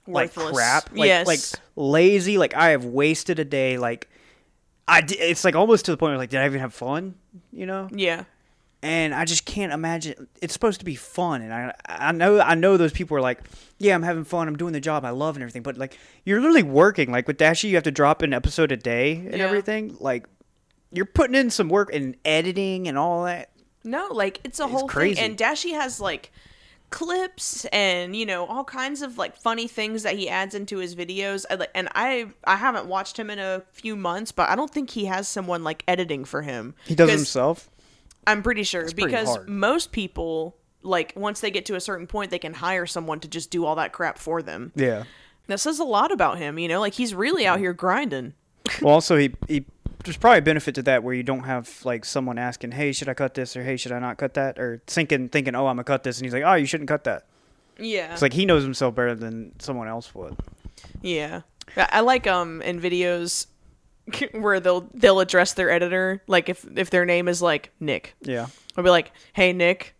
[0.05, 0.91] like crap?
[0.95, 1.25] Like, Yes.
[1.27, 1.39] Like
[1.75, 2.37] lazy.
[2.37, 3.79] Like I have wasted a day.
[3.79, 4.07] Like
[4.89, 5.01] I.
[5.07, 7.15] It's like almost to the point where like, did I even have fun?
[7.51, 7.87] You know.
[7.91, 8.23] Yeah.
[8.81, 10.27] and I just can't imagine.
[10.41, 13.39] It's supposed to be fun, and I I know I know those people are like,
[13.77, 16.39] yeah, I'm having fun, I'm doing the job I love and everything, but like you're
[16.39, 17.11] literally working.
[17.11, 19.45] Like with Dashie, you have to drop an episode a day and Yeah.
[19.45, 19.95] everything.
[19.99, 20.25] Like
[20.91, 23.51] you're putting in some work and editing and all that.
[23.83, 25.15] No, like it's a whole crazy.
[25.15, 25.23] thing.
[25.31, 26.31] And Dashie has like
[26.89, 30.95] clips and you know all kinds of like funny things that he adds into his
[30.95, 31.45] videos.
[31.75, 35.05] And I I haven't watched him in a few months, but I don't think he
[35.05, 36.75] has someone like editing for him.
[36.85, 37.69] He does himself.
[38.27, 39.49] I'm pretty sure pretty because hard.
[39.49, 43.27] most people like once they get to a certain point, they can hire someone to
[43.27, 44.71] just do all that crap for them.
[44.75, 45.03] Yeah.
[45.47, 46.59] That says a lot about him.
[46.59, 48.33] You know, like he's really out here grinding.
[48.81, 49.65] well, also he he.
[50.05, 53.09] There's probably a benefit to that where you don't have like someone asking, "Hey, should
[53.09, 55.75] I cut this?" or "Hey, should I not cut that?" or thinking thinking, "Oh, I'm
[55.75, 57.25] gonna cut this," and he's like, "Oh, you shouldn't cut that."
[57.77, 58.13] Yeah.
[58.13, 60.35] It's like he knows himself better than someone else would.
[61.01, 61.41] Yeah,
[61.75, 63.47] I like um in videos
[64.31, 68.47] where they'll they'll address their editor like if if their name is like Nick, Yeah.
[68.77, 69.95] I'll be like, "Hey Nick,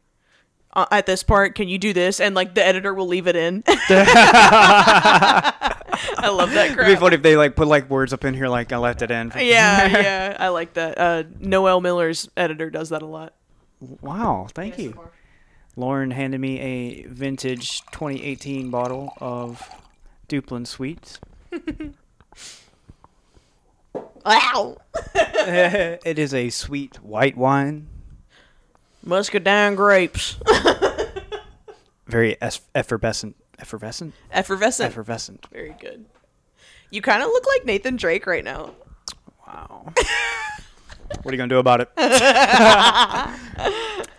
[0.73, 3.35] uh, at this part, can you do this?" And like the editor will leave it
[3.35, 3.63] in.
[6.17, 8.47] I love that It'd be funny if they like put like words up in here
[8.47, 9.31] like I left it in.
[9.37, 10.97] Yeah, yeah, I like that.
[10.97, 13.33] Uh, Noel Miller's editor does that a lot.
[14.01, 14.99] Wow, thank you.
[15.75, 19.61] Lauren handed me a vintage 2018 bottle of
[20.27, 21.19] Duplin Sweets.
[24.25, 24.77] Wow.
[25.15, 27.87] it is a sweet white wine,
[29.03, 30.35] Muscadine grapes,
[32.05, 34.87] very es- effervescent, effervescent, effervescent.
[34.91, 35.47] effervescent.
[35.51, 36.05] Very good.
[36.91, 38.71] You kind of look like Nathan Drake right now.
[39.47, 39.93] Wow.
[41.23, 41.89] what are you gonna do about it?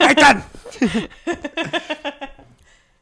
[0.01, 0.43] Nathan.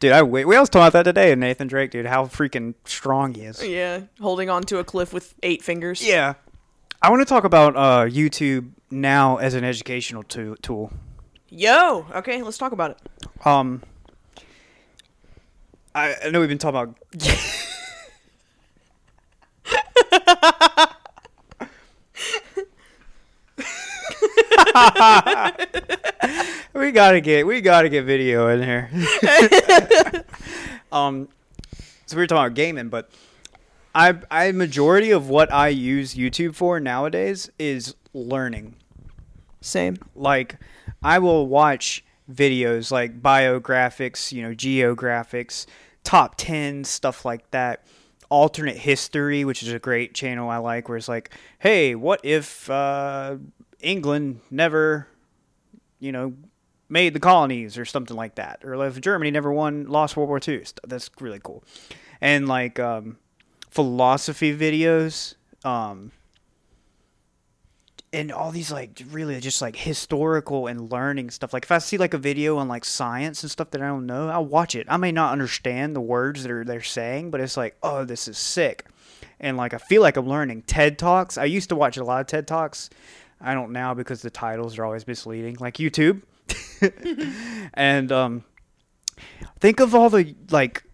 [0.00, 2.74] dude, I we, we was talking about that today, and Nathan Drake, dude, how freaking
[2.84, 3.64] strong he is.
[3.66, 6.06] Yeah, holding on to a cliff with eight fingers.
[6.06, 6.34] Yeah.
[7.00, 10.92] I want to talk about uh, YouTube now as an educational to- tool.
[11.48, 12.06] Yo.
[12.14, 13.46] Okay, let's talk about it.
[13.46, 13.82] Um,
[15.98, 16.96] I, I know we've been talking about.
[26.72, 28.88] we gotta get we gotta get video in here.
[30.92, 31.26] um,
[32.06, 33.10] so we were talking about gaming, but
[33.92, 38.76] I I majority of what I use YouTube for nowadays is learning
[39.60, 39.96] Same.
[40.14, 40.58] like
[41.02, 45.66] I will watch videos like biographics, you know, geographics,
[46.04, 47.84] top 10 stuff like that.
[48.30, 52.68] Alternate history, which is a great channel I like where it's like, "Hey, what if
[52.68, 53.36] uh,
[53.80, 55.08] England never,
[55.98, 56.34] you know,
[56.90, 60.40] made the colonies or something like that, or if Germany never won lost World War
[60.46, 61.64] II." That's really cool.
[62.20, 63.16] And like um,
[63.70, 65.34] philosophy videos,
[65.64, 66.12] um,
[68.12, 71.52] and all these like really just like historical and learning stuff.
[71.52, 74.06] Like if I see like a video on like science and stuff that I don't
[74.06, 74.86] know, I'll watch it.
[74.88, 78.26] I may not understand the words that are they're saying, but it's like, oh, this
[78.26, 78.86] is sick.
[79.40, 80.62] And like I feel like I'm learning.
[80.62, 81.36] TED Talks.
[81.36, 82.88] I used to watch a lot of TED Talks.
[83.40, 86.22] I don't now because the titles are always misleading, like YouTube.
[87.74, 88.44] and um
[89.60, 90.84] think of all the like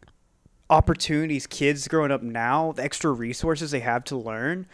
[0.68, 4.66] opportunities kids growing up now, the extra resources they have to learn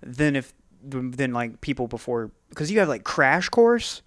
[0.00, 0.52] than if
[0.90, 4.02] than like people before because you have like Crash Course,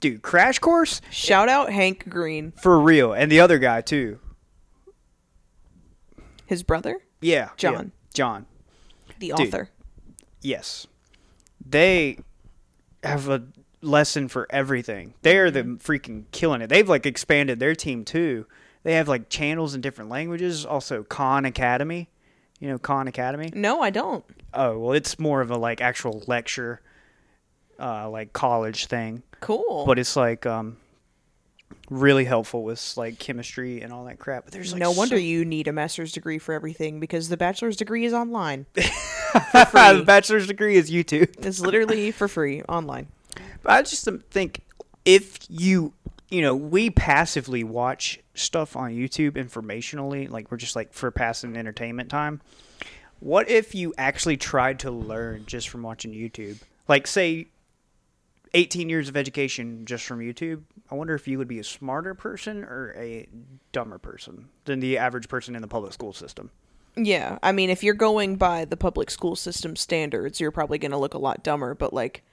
[0.00, 0.22] dude.
[0.22, 4.18] Crash Course Shout out Hank Green, for real, and the other guy too.
[6.46, 7.72] his brother, Yeah, John.
[7.72, 8.46] yeah, John.
[9.18, 9.48] the Dude.
[9.48, 9.70] author.
[10.42, 10.86] Yes,
[11.64, 12.18] they
[13.02, 13.44] have a
[13.82, 15.14] lesson for everything.
[15.22, 15.74] They're the mm-hmm.
[15.76, 16.68] freaking killing it.
[16.68, 18.46] They've like expanded their team too.
[18.82, 20.64] They have like channels in different languages.
[20.64, 22.08] Also, Khan Academy.
[22.60, 23.50] You know Khan Academy.
[23.54, 24.24] No, I don't.
[24.54, 26.80] Oh well, it's more of a like actual lecture,
[27.78, 29.22] uh, like college thing.
[29.40, 29.86] Cool.
[29.86, 30.76] but it's like um
[31.88, 34.44] really helpful with like chemistry and all that crap.
[34.44, 37.36] But there's like no wonder so- you need a master's degree for everything because the
[37.36, 38.66] bachelor's degree is online.
[38.74, 41.44] the bachelor's degree is YouTube.
[41.44, 43.08] It's literally for free online.
[43.62, 44.60] But I just think
[45.04, 45.92] if you
[46.30, 51.56] you know we passively watch stuff on YouTube informationally, like we're just like for passing
[51.56, 52.40] entertainment time.
[53.20, 56.58] What if you actually tried to learn just from watching YouTube?
[56.88, 57.48] Like say
[58.54, 60.62] 18 years of education just from YouTube.
[60.90, 63.28] I wonder if you would be a smarter person or a
[63.72, 66.50] dumber person than the average person in the public school system.
[66.96, 70.90] Yeah, I mean, if you're going by the public school system standards, you're probably going
[70.90, 71.74] to look a lot dumber.
[71.74, 72.24] But like,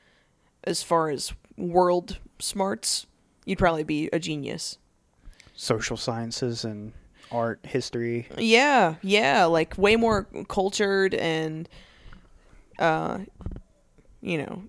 [0.64, 3.06] as far as world smarts,
[3.48, 4.78] you'd probably be a genius.
[5.56, 6.92] Social sciences and
[7.32, 8.28] art, history.
[8.38, 11.68] Yeah, yeah, like way more cultured and,
[12.78, 13.20] uh,
[14.22, 14.64] you know,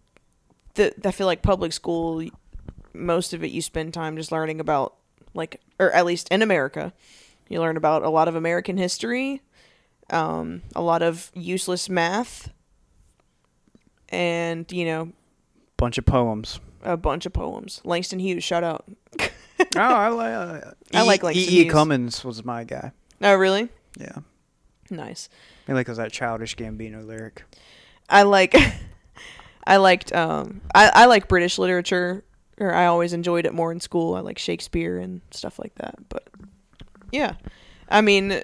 [0.75, 2.25] the I feel like public school,
[2.95, 4.95] most of it you spend time just learning about
[5.35, 6.93] like, or at least in America,
[7.49, 9.43] you learn about a lot of American history,
[10.11, 12.51] um, a lot of useless math,
[14.09, 15.13] and you know,
[15.77, 16.61] Bunch of poems.
[16.83, 17.81] A bunch of poems.
[17.85, 18.85] Langston Hughes, shout out.
[19.21, 19.27] oh,
[19.77, 20.33] I like.
[20.35, 21.27] Uh, I like E.
[21.27, 21.57] Langston E.
[21.63, 21.73] Hughes.
[21.73, 22.93] Cummings was my guy.
[23.21, 23.69] Oh, really?
[23.99, 24.19] Yeah,
[24.91, 25.29] Nice.
[25.67, 27.43] mainly because that childish Gambino lyric.
[28.09, 28.55] I like
[29.67, 32.25] I liked um I, I like British literature
[32.59, 34.15] or I always enjoyed it more in school.
[34.15, 35.97] I like Shakespeare and stuff like that.
[36.09, 36.29] But
[37.13, 37.35] yeah.
[37.89, 38.43] I mean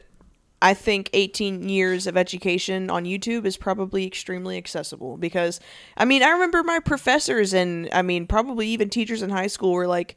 [0.63, 5.61] I think 18 years of education on YouTube is probably extremely accessible because
[5.97, 9.73] I mean I remember my professors and I mean probably even teachers in high school
[9.73, 10.17] were like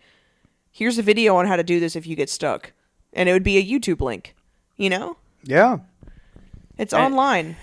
[0.72, 2.72] here's a video on how to do this if you get stuck
[3.14, 4.36] and it would be a YouTube link,
[4.78, 5.18] you know?
[5.44, 5.80] Yeah,
[6.78, 7.56] It's And- online.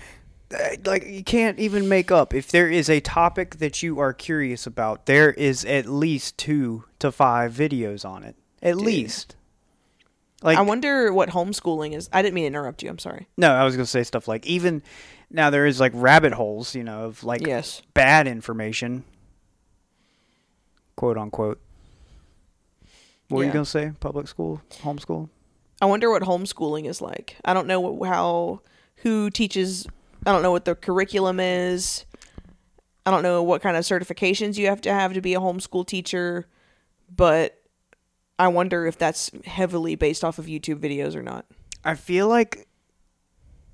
[0.53, 4.13] Uh, like you can't even make up if there is a topic that you are
[4.13, 5.07] curious about.
[5.07, 8.35] There is at least two to five videos on it.
[8.61, 9.35] At least.
[10.45, 12.07] Like I wonder what homeschooling is.
[12.13, 12.89] I didn't mean to interrupt you.
[12.89, 13.27] I'm sorry.
[13.35, 14.81] No, I was gonna say stuff like even
[15.31, 17.81] now there is like rabbit holes, you know, of like Yes.
[17.93, 19.03] bad information,
[20.95, 21.59] quote unquote.
[23.27, 23.47] What were Yeah.
[23.47, 23.91] you gonna say?
[23.99, 25.29] Public school, homeschool?
[25.81, 27.37] I wonder what homeschooling is like.
[27.43, 28.61] I don't know what, how
[28.97, 29.87] who teaches.
[30.25, 32.05] I don't know what the curriculum is.
[33.05, 35.85] I don't know what kind of certifications you have to have to be a homeschool
[35.85, 36.47] teacher,
[37.13, 37.59] but
[38.37, 41.45] I wonder if that's heavily based off of YouTube videos or not.
[41.83, 42.67] I feel like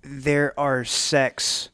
[0.04, 1.69] there are sects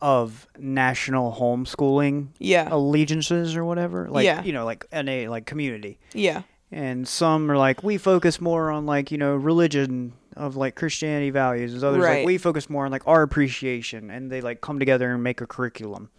[0.00, 2.68] of national homeschooling Yeah.
[2.70, 4.08] allegiances or whatever.
[4.10, 4.42] Like Yeah.
[4.42, 5.98] you know, like a like community.
[6.12, 6.42] Yeah.
[6.72, 11.30] And some are like we focus more on like, you know, religion of like Christianity
[11.30, 11.74] values.
[11.74, 12.18] And others Right.
[12.20, 15.40] like we focus more on like our appreciation and they like come together and make
[15.40, 16.10] a curriculum.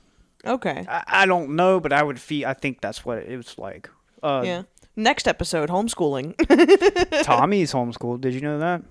[0.46, 0.86] Okay.
[0.88, 3.90] I, I don't know, but I would feel I think that's what it was like.
[4.22, 4.62] Uh yeah.
[4.96, 6.36] Next episode, homeschooling
[7.24, 8.22] Tommy's homeschooled.
[8.22, 8.84] Did you know that?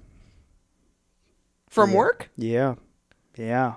[1.69, 1.97] from Yeah.
[1.97, 2.31] work.
[2.37, 2.75] Yeah.
[3.37, 3.75] Yeah.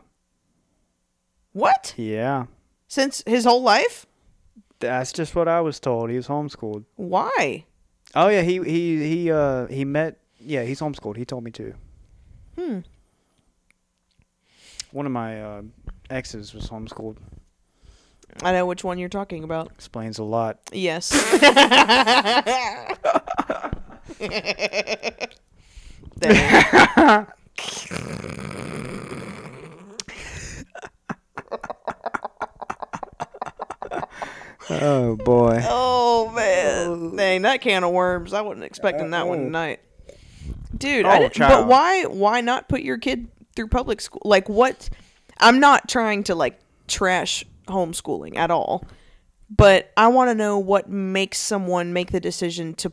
[1.53, 1.93] What?
[1.95, 2.47] Yeah.
[2.87, 4.05] Since his whole life?
[4.79, 6.09] That's just what I was told.
[6.09, 6.83] He was homeschooled.
[6.97, 7.65] Why?
[8.13, 11.15] Oh yeah, he he he uh he met yeah, he's homeschooled.
[11.17, 11.73] He told me too.
[12.59, 12.79] Hmm.
[14.91, 15.61] One of my uh,
[16.09, 17.17] exes was homeschooled.
[18.43, 19.67] I know which one you're talking about.
[19.71, 20.59] Explains a lot.
[20.71, 21.09] Yes.
[26.19, 27.27] Dang.
[34.67, 35.61] Oh boy.
[35.63, 38.33] oh man, dang that can of worms!
[38.33, 39.45] I wasn't expecting that one Uh-oh.
[39.45, 39.79] tonight,
[40.75, 41.05] dude.
[41.05, 41.67] Oh, I didn't, but child.
[41.67, 42.03] why?
[42.05, 44.23] Why not put your kid through public school?
[44.25, 44.89] Like what?
[45.37, 48.85] I'm not trying to like trash homeschooling at all,
[49.49, 52.91] but I want to know what makes someone make the decision to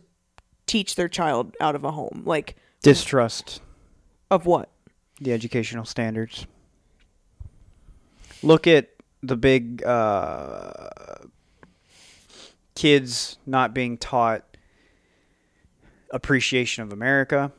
[0.67, 2.23] teach their child out of a home.
[2.25, 3.61] Like Distrust
[4.31, 4.69] of what?
[5.21, 6.47] the educational standards.
[8.43, 8.89] Look at
[9.23, 10.89] the big uh,
[12.75, 14.45] kids not being taught
[16.11, 17.53] appreciation of America,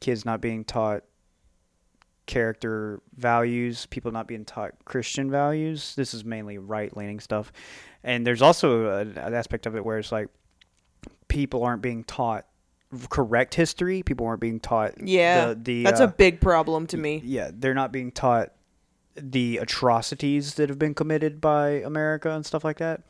[0.00, 1.04] kids not being taught
[2.26, 5.94] character values, people not being taught Christian values.
[5.94, 7.52] This is mainly right leaning stuff.
[8.02, 10.28] And there's also a, an aspect of it where it's like
[11.28, 12.46] people aren't being taught
[13.10, 14.02] correct history.
[14.02, 17.20] People aren't being taught Yeah, the, the that's uh, a big problem to me.
[17.24, 18.52] yeah, they're not being taught
[19.16, 23.02] the atrocities that have been committed by America and stuff like that.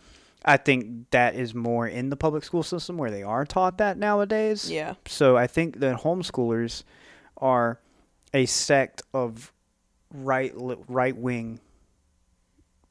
[0.45, 3.97] I think that is more in the public school system where they are taught that
[3.97, 4.71] nowadays.
[4.71, 4.95] Yeah.
[5.07, 6.83] So I think that homeschoolers
[7.39, 7.81] are
[8.35, 9.53] a sect of
[10.13, 11.61] right right wing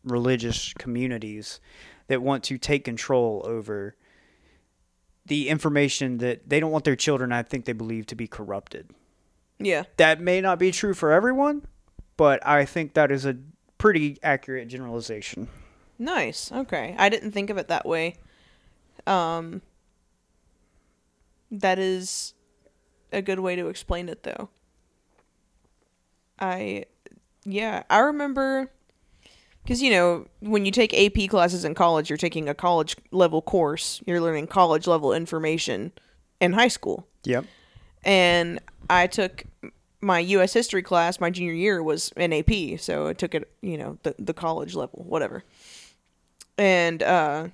[0.03, 1.59] religious communities
[2.07, 3.95] that want to take control over
[5.25, 8.89] the information that they don't want their children I think they believe to be corrupted
[9.59, 9.83] Yeah.
[9.97, 11.65] that may not be true for everyone,
[12.17, 13.37] but I think that is a
[13.77, 15.47] pretty accurate generalization.
[15.99, 16.51] Nice.
[16.51, 16.95] Okay.
[16.97, 18.15] I didn't think of it that way.
[19.07, 19.61] Um
[21.51, 22.33] that is
[23.11, 24.49] a good way to explain it though.
[26.39, 26.85] I
[27.45, 28.71] yeah, I remember
[29.67, 33.41] cuz you know, when you take AP classes in college, you're taking a college level
[33.41, 34.01] course.
[34.05, 35.91] You're learning college level information
[36.39, 37.07] in high school.
[37.23, 37.45] Yep.
[38.03, 38.59] And
[38.89, 39.45] I took
[40.03, 40.53] my U.S.
[40.53, 44.15] history class my junior year was an AP, so I took it, you know, the
[44.19, 45.43] the college level, whatever.
[46.57, 47.47] And uh,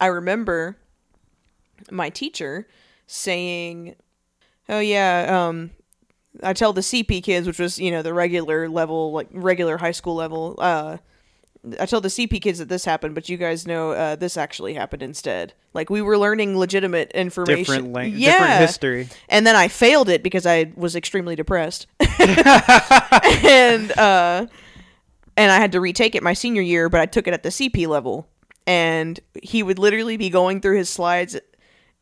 [0.00, 0.76] I remember
[1.90, 2.66] my teacher
[3.06, 3.94] saying,
[4.68, 5.70] "Oh yeah, um,
[6.42, 9.92] I tell the CP kids, which was you know the regular level, like regular high
[9.92, 10.54] school level.
[10.58, 10.98] Uh,
[11.80, 14.74] I tell the CP kids that this happened, but you guys know uh, this actually
[14.74, 15.52] happened instead.
[15.74, 19.08] Like we were learning legitimate information, Different, lang- yeah, different history.
[19.28, 24.46] and then I failed it because I was extremely depressed, and uh,
[25.36, 27.48] and I had to retake it my senior year, but I took it at the
[27.50, 28.28] CP level,
[28.66, 31.36] and he would literally be going through his slides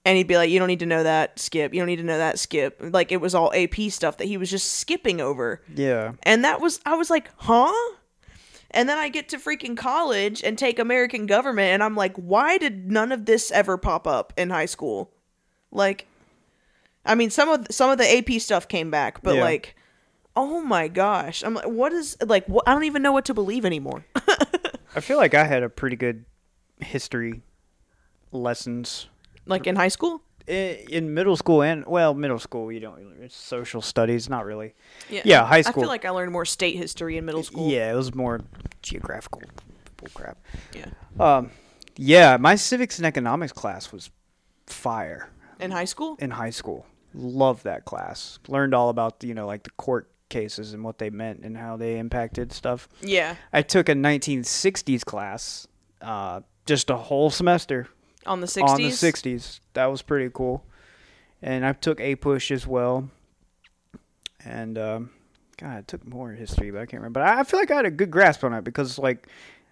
[0.07, 1.75] and he'd be like, "You don't need to know that, skip.
[1.75, 4.39] You don't need to know that, skip." Like it was all AP stuff that he
[4.39, 6.13] was just skipping over, Yeah.
[6.23, 7.73] and that was I was like, "Huh?"
[8.71, 12.57] And then I get to freaking college and take American government, and I'm like, "Why
[12.59, 15.11] did none of this ever pop up in high school?"
[15.73, 16.07] Like,
[17.05, 19.43] I mean, some of some of the AP stuff came back, but Yeah.
[19.43, 19.77] like,
[20.37, 22.47] oh my gosh, I'm like, what is like?
[22.47, 24.05] What, I don't even know what to believe anymore.
[24.95, 26.25] I feel like I had a pretty good
[26.81, 27.43] history
[28.33, 29.07] lessons
[29.47, 30.22] like in high school.
[30.49, 33.16] I- in middle school and well, middle school you don't.
[33.20, 34.74] It's social studies, not really.
[35.11, 35.82] Yeah, Yeah, high school.
[35.82, 37.68] I feel like I learned more state history in middle school.
[37.68, 38.40] Yeah, it was more
[38.82, 39.42] geographical
[39.97, 40.38] bull crap.
[40.72, 40.86] yeah.
[41.18, 41.51] Um,
[41.97, 44.11] yeah, my civics and economics class was
[44.66, 46.16] fire In high school.
[46.20, 46.86] in high school.
[47.14, 48.38] Loved that class.
[48.47, 51.76] Learned all about you know like the court cases and what they meant and how
[51.76, 52.88] they impacted stuff.
[53.01, 55.66] Yeah, I took a 1960s class,
[56.03, 57.88] uh, just a whole semester
[58.27, 58.70] on the sixties.
[58.70, 59.61] on the 60s.
[59.74, 60.64] That was pretty cool.
[61.43, 63.11] And I took APUSH as well.
[64.45, 65.11] And um,
[65.59, 67.20] God, I took more history, but I can't remember.
[67.20, 69.29] But I I feel like I had a good grasp on it because like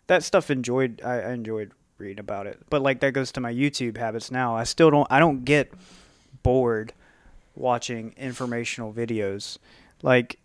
[0.06, 1.00] that stuff enjoyed.
[1.04, 2.60] I, I enjoyed reading about it.
[2.70, 4.54] But like that goes to my YouTube habits now.
[4.56, 5.06] I still don't.
[5.10, 5.72] I don't get
[6.42, 6.92] bored
[7.54, 9.58] watching informational videos.
[10.02, 10.38] Like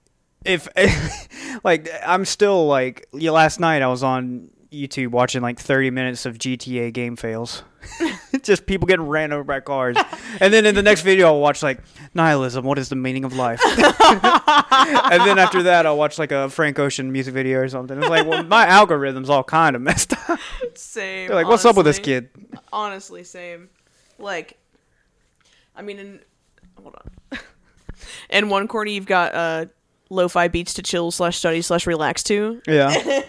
[0.46, 0.68] if
[1.64, 6.26] like I'm still like yeah, last night I was on YouTube watching like 30 minutes
[6.26, 7.64] of GTA game fails.
[8.44, 9.98] Just people getting ran over by cars.
[10.40, 11.82] and then in the next video I'll watch like
[12.14, 13.62] nihilism, what is the meaning of life?
[13.66, 17.98] and then after that I'll watch like a Frank Ocean music video or something.
[17.98, 20.40] It's like, well, my algorithm's all kind of messed up.
[20.76, 21.28] Same.
[21.28, 22.30] They're like, what's up with this kid?
[22.72, 23.70] Honestly, same.
[24.20, 24.58] Like,
[25.76, 26.20] I mean, in
[26.82, 27.40] hold on.
[28.30, 29.66] in one corner, you've got uh,
[30.10, 32.62] lo-fi beats to chill slash study slash relax to.
[32.68, 33.24] Yeah.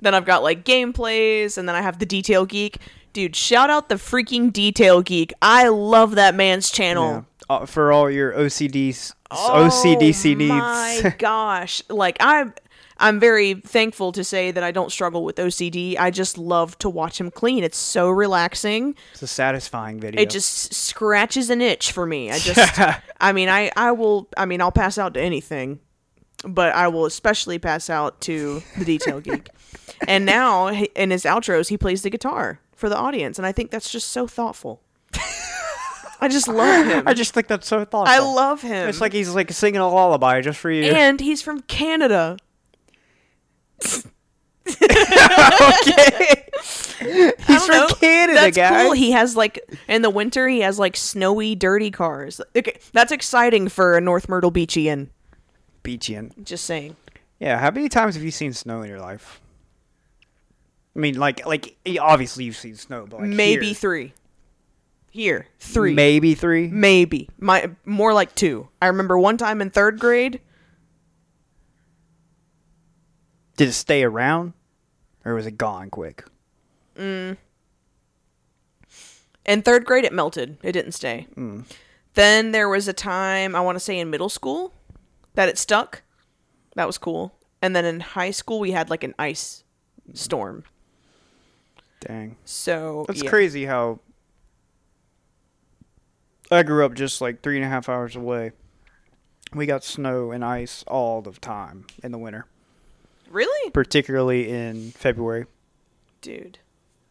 [0.00, 2.78] Then I've got like gameplays, and then I have the detail geek.
[3.12, 5.32] Dude, shout out the freaking detail geek.
[5.42, 7.10] I love that man's channel.
[7.10, 7.22] yeah.
[7.50, 11.82] Uh, for all your OCD Oh OCDC my gosh.
[11.88, 12.52] Like I'm
[12.98, 15.96] I'm very thankful to say that I don't struggle with OCD.
[15.98, 17.62] I just love to watch him clean.
[17.64, 18.96] It's so relaxing.
[19.12, 20.20] it's a satisfying video.
[20.20, 22.30] It just scratches an itch for me.
[22.30, 22.78] I just
[23.20, 25.80] I mean, I I will I mean, I'll pass out to anything,
[26.44, 29.48] but I will especially pass out to the detail geek.
[30.06, 33.70] And now in his outros, he plays the guitar for the audience, and I think
[33.70, 34.80] that's just so thoughtful.
[36.20, 37.04] I just love him.
[37.06, 38.12] I just think that's so thoughtful.
[38.12, 38.88] I love him.
[38.88, 40.90] It's like he's like singing a lullaby just for you.
[40.92, 42.36] and he's from Canada.
[44.66, 46.44] okay.
[47.46, 47.88] he's from know.
[48.00, 48.82] Canada, That's guys.
[48.84, 48.92] cool.
[48.92, 49.58] He has like
[49.88, 52.40] in the winter he has like snowy, dirty cars.
[52.56, 55.08] Okay, that's exciting for a North Myrtle Beachian.
[55.82, 56.42] Beachian.
[56.44, 56.96] Just saying.
[57.38, 57.58] Yeah.
[57.58, 59.40] How many times have you seen snow in your life?
[60.96, 63.74] I mean, like, like obviously you've seen snow, but like Maybe here.
[63.74, 64.12] three.
[65.10, 65.94] Here, three.
[65.94, 66.68] maybe three.
[66.68, 67.28] Maybe.
[67.38, 68.68] My more like two.
[68.82, 70.40] I remember one time in third grade.
[73.56, 74.52] Did it stay around,
[75.24, 76.24] or was it gone quick?
[76.96, 77.36] Mm.
[79.46, 80.58] In third grade, it melted.
[80.62, 81.26] It didn't stay.
[81.36, 81.64] Mm.
[82.14, 84.74] Then there was a time I want to say in middle school
[85.38, 86.02] that it stuck.
[86.74, 87.32] That was cool.
[87.62, 89.62] And then in high school, we had like an ice
[90.12, 90.64] storm.
[92.00, 93.30] Dang, So that's yeah.
[93.30, 93.64] crazy.
[93.64, 94.00] How
[96.50, 98.50] I grew up just like three and a half hours away.
[99.54, 102.46] We got snow and ice all the time in the winter,
[103.30, 105.46] Really, particularly in February.
[106.20, 106.58] dude?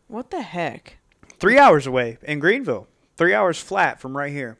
[0.09, 0.97] What the heck?
[1.39, 2.87] Three hours away in Greenville.
[3.15, 4.57] Three hours flat from right here.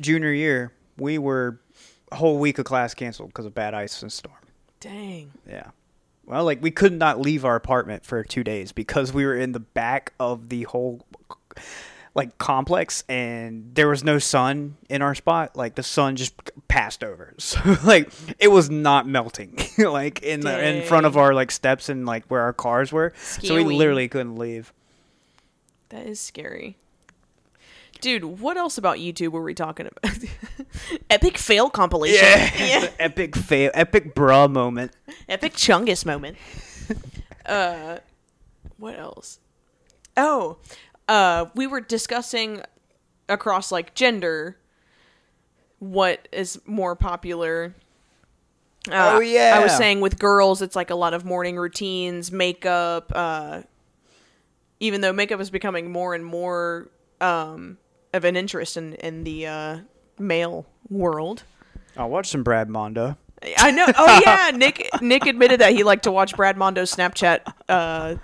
[0.00, 1.60] Junior year, we were
[2.10, 4.36] a whole week of class canceled because of bad ice and storm.
[4.80, 5.32] Dang.
[5.48, 5.70] Yeah.
[6.24, 9.52] Well, like we could not leave our apartment for two days because we were in
[9.52, 11.04] the back of the whole
[12.14, 15.56] like complex and there was no sun in our spot.
[15.56, 16.34] Like the sun just
[16.68, 17.34] passed over.
[17.38, 21.88] So like it was not melting like in the in front of our like steps
[21.88, 23.12] and like where our cars were.
[23.16, 24.72] So we literally couldn't leave.
[25.88, 26.76] That is scary.
[28.00, 30.18] Dude, what else about YouTube were we talking about?
[31.10, 32.24] Epic fail compilation.
[32.24, 34.92] Yeah, epic fail, epic bra moment.
[35.28, 36.36] Epic Chungus moment.
[37.46, 37.98] uh,
[38.78, 39.38] what else?
[40.16, 40.58] Oh,
[41.08, 42.62] uh, we were discussing
[43.28, 44.56] across like gender
[45.78, 47.74] what is more popular.
[48.88, 49.52] Uh, Oh, yeah.
[49.56, 53.12] I was saying with girls, it's like a lot of morning routines, makeup.
[53.14, 53.62] Uh,
[54.80, 56.88] even though makeup is becoming more and more
[57.20, 57.78] um,
[58.12, 59.78] of an interest in in the uh,
[60.22, 61.42] male world.
[61.96, 63.16] I'll watch some Brad Mondo.
[63.58, 63.86] I know.
[63.96, 64.88] Oh yeah, Nick.
[65.02, 68.14] Nick admitted that he liked to watch Brad Mondo's Snapchat, uh,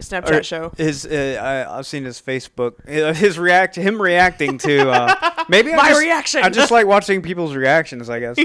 [0.00, 0.72] Snapchat Or show.
[0.76, 1.38] His, uh,
[1.70, 5.88] I, I've seen his Facebook, uh, his react, him reacting to uh, maybe I My
[5.90, 6.44] just, reaction.
[6.44, 8.10] I just like watching people's reactions.
[8.10, 8.36] I guess.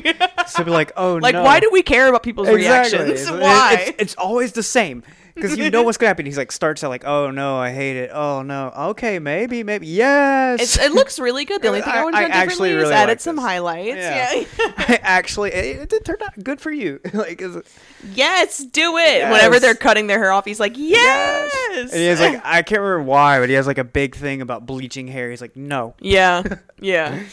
[0.51, 1.43] So be like, oh Like, no.
[1.43, 2.99] why do we care about people's exactly?
[2.99, 3.21] reactions?
[3.27, 3.85] It's- Why?
[3.89, 5.03] It's, it's always the same
[5.41, 6.25] because you know what's gonna happen.
[6.25, 8.09] He's like starts out like, oh no, I hate it.
[8.13, 10.61] Oh no, okay, maybe, maybe, yes.
[10.61, 11.61] It's, it looks really good.
[11.61, 13.45] The only thing I, I- would have done differently is really added like some this.
[13.45, 13.97] highlights.
[13.97, 14.33] Yeah.
[14.33, 14.45] Yeah.
[14.77, 16.99] I actually, it, it turned out good for you.
[17.13, 17.67] like, is it,
[18.13, 19.29] yes, do it.
[19.29, 21.51] Whenever they're cutting their hair off, he's like, yes.
[21.93, 24.65] And he's like, I can't remember why, but he has like a big thing about
[24.65, 25.29] bleaching hair.
[25.29, 26.43] He's like, no, yeah,
[26.79, 27.23] yeah.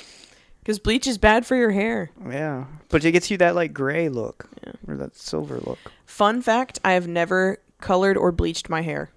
[0.60, 2.10] Because bleach is bad for your hair.
[2.28, 4.48] yeah, but it gets you that like gray look
[4.88, 5.78] or that silver look.
[6.06, 9.10] Fun fact: I have never colored or bleached my hair,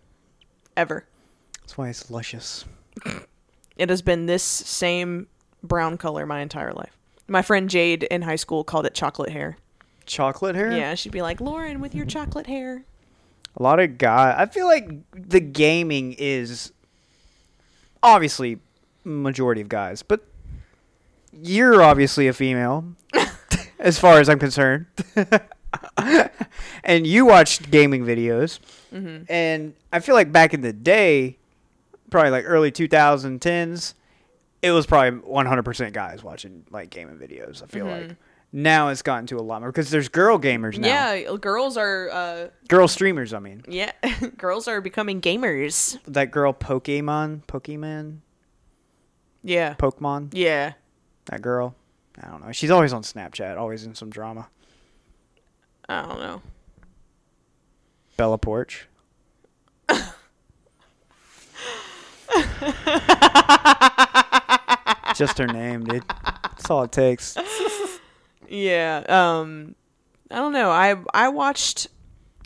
[0.76, 1.06] ever.
[1.62, 2.66] That's why it's luscious.
[3.80, 5.28] It has been this same
[5.64, 6.98] brown color my entire life.
[7.30, 9.56] My friend Jade in high school called it chocolate hair.
[10.06, 10.76] Chocolate hair.
[10.76, 12.84] Yeah, she'd be like, Lauren, with your chocolate hair.
[13.56, 14.36] A lot of guy.
[14.38, 16.74] I feel like the gaming is
[18.04, 18.60] obviously
[19.06, 20.26] majority of guys, but
[21.32, 22.84] you're obviously a female,
[23.80, 24.88] as far as I'm concerned.
[26.84, 28.60] and you watched gaming videos,
[28.94, 29.32] Mm-hmm.
[29.32, 31.38] and I feel like back in the day,
[32.10, 33.94] probably like early 2010s,
[34.62, 37.62] it was probably 100% guys watching like gaming videos.
[37.64, 38.16] I feel like.
[38.52, 40.88] Now it's gotten to a lot more because there's girl gamers now.
[41.14, 43.64] Yeah, girls are, uh, Girl streamers, I mean.
[43.68, 43.92] yeah,
[44.38, 46.00] girls are becoming gamers.
[46.08, 48.22] that girl Pokemon, Pokemon,
[49.44, 49.76] Yeah.
[49.76, 50.74] Pokemon, Yeah.
[51.26, 51.76] that girl.
[52.22, 52.52] I don't know.
[52.52, 54.48] She's always on Snapchat, always in some drama.
[55.90, 56.42] I don't know.
[58.16, 58.84] Bella Poarch.
[65.16, 66.04] Just her name, dude.
[66.44, 67.36] That's all it takes.
[68.48, 69.04] Yeah.
[69.08, 69.76] Um
[70.32, 70.70] I don't know.
[70.70, 71.88] I I watched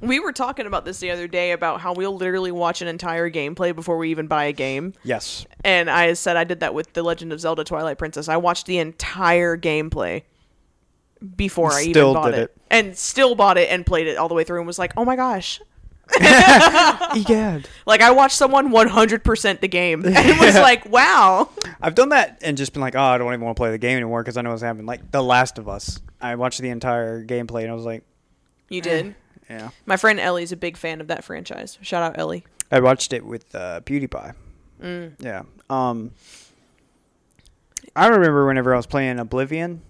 [0.02, 3.30] we were talking about this the other day about how we'll literally watch an entire
[3.30, 4.94] gameplay before we even buy a game.
[5.04, 5.46] Yes.
[5.64, 8.30] And I said I did that with The Legend of Zelda Twilight Princess.
[8.30, 10.24] I watched the entire gameplay
[11.36, 12.40] before I even bought it.
[12.40, 12.58] it.
[12.70, 15.06] And still bought it and played it all the way through and was like, "Oh
[15.06, 15.62] my gosh."
[17.16, 17.68] Egad.
[17.86, 21.50] Like I watched someone 100% the game and was like, "Wow."
[21.82, 23.78] I've done that and just been like, oh, I don't even want to play the
[23.78, 24.86] game anymore because I know what's happening.
[24.86, 26.00] Like The Last of Us.
[26.22, 28.04] I watched the entire gameplay and I was like,
[28.70, 29.16] You did.
[29.50, 29.70] yeah.
[29.86, 31.78] My friend Ellie's a big fan of that franchise.
[31.82, 32.46] Shout out Ellie.
[32.72, 34.34] I watched it with uh, PewDiePie.
[34.82, 35.14] Mm.
[35.20, 35.44] Yeah.
[35.70, 36.12] Um.
[37.96, 39.82] I remember whenever I was playing Oblivion,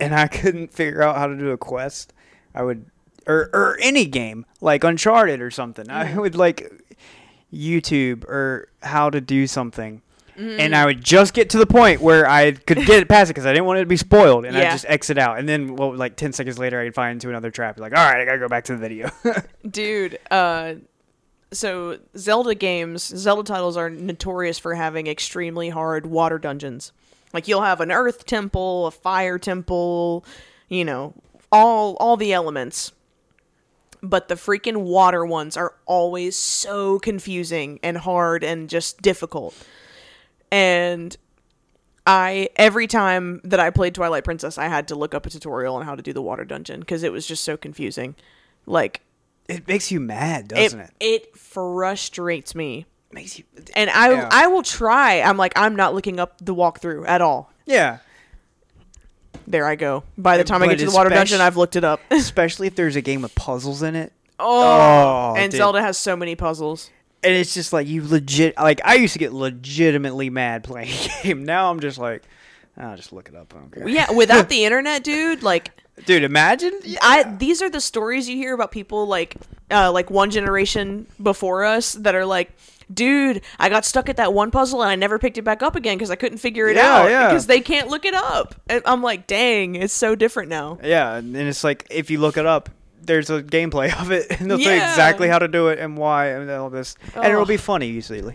[0.00, 2.12] and I couldn't figure out how to do a quest.
[2.54, 2.86] I would,
[3.26, 5.86] or or any game like Uncharted or something.
[5.86, 6.18] Mm-hmm.
[6.18, 6.70] I would like
[7.52, 10.02] YouTube or how to do something.
[10.38, 10.60] Mm-hmm.
[10.60, 13.34] And I would just get to the point where I could get it past it
[13.34, 14.68] because I didn't want it to be spoiled, and Yeah.
[14.68, 15.38] I'd just exit out.
[15.38, 17.80] And then, well, like ten seconds later, I'd find into another trap.
[17.80, 19.10] Like, all right, I gotta go back to the video.
[19.70, 20.74] Dude, uh
[21.52, 26.92] so Zelda games, Zelda titles are notorious for having extremely hard water dungeons.
[27.36, 30.24] Like you'll have an earth temple, a fire temple,
[30.70, 31.12] you know,
[31.52, 32.92] all all the elements.
[34.02, 39.54] But the freaking water ones are always so confusing and hard and just difficult.
[40.50, 41.14] And
[42.06, 45.74] I every time that I played Twilight Princess, I had to look up a tutorial
[45.74, 48.14] on how to do the water dungeon because it was just so confusing.
[48.64, 49.02] Like
[49.46, 50.90] it makes you mad, doesn't it?
[51.00, 52.86] it frustrates me.
[53.16, 53.44] Makes you.
[53.74, 54.28] And I Yeah.
[54.30, 55.20] I will try.
[55.20, 57.50] I'm like I'm not looking up the walkthrough at all.
[57.64, 57.98] Yeah.
[59.48, 60.04] There I go.
[60.16, 62.00] By the time I get to the water dungeon, I've looked it up.
[62.10, 64.12] especially if there's a game with puzzles in it.
[64.38, 65.58] Oh, and dude.
[65.58, 66.90] Zelda has so many puzzles.
[67.22, 70.90] And it's just like you legit like I used to get legitimately mad playing
[71.20, 71.44] a game.
[71.44, 72.22] Now I'm just like
[72.76, 73.54] I'll just look it up.
[73.56, 73.88] I don't care.
[73.88, 75.70] Yeah, without the internet, dude, like
[76.04, 79.36] Dude, imagine I these are the stories you hear about people like
[79.70, 82.52] uh like one generation before us that are like
[82.92, 85.74] Dude, I got stuck at that one puzzle and I never picked it back up
[85.74, 87.28] again because I couldn't figure it Yeah, out yeah.
[87.28, 88.54] because they can't look it up.
[88.68, 90.78] And I'm like, dang, it's so different now.
[90.82, 92.68] Yeah, and it's like if you look it up,
[93.02, 95.96] there's a gameplay of it, and they'll tell you exactly how to do it and
[95.96, 98.34] why and all this, and it'll be funny usually.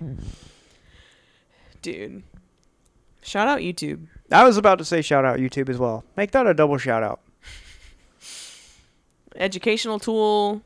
[1.81, 2.23] Dude.
[3.21, 4.07] Shout out YouTube.
[4.31, 6.03] I was about to say shout out YouTube as well.
[6.17, 7.21] Make that a double shout out.
[9.35, 10.61] Educational tool.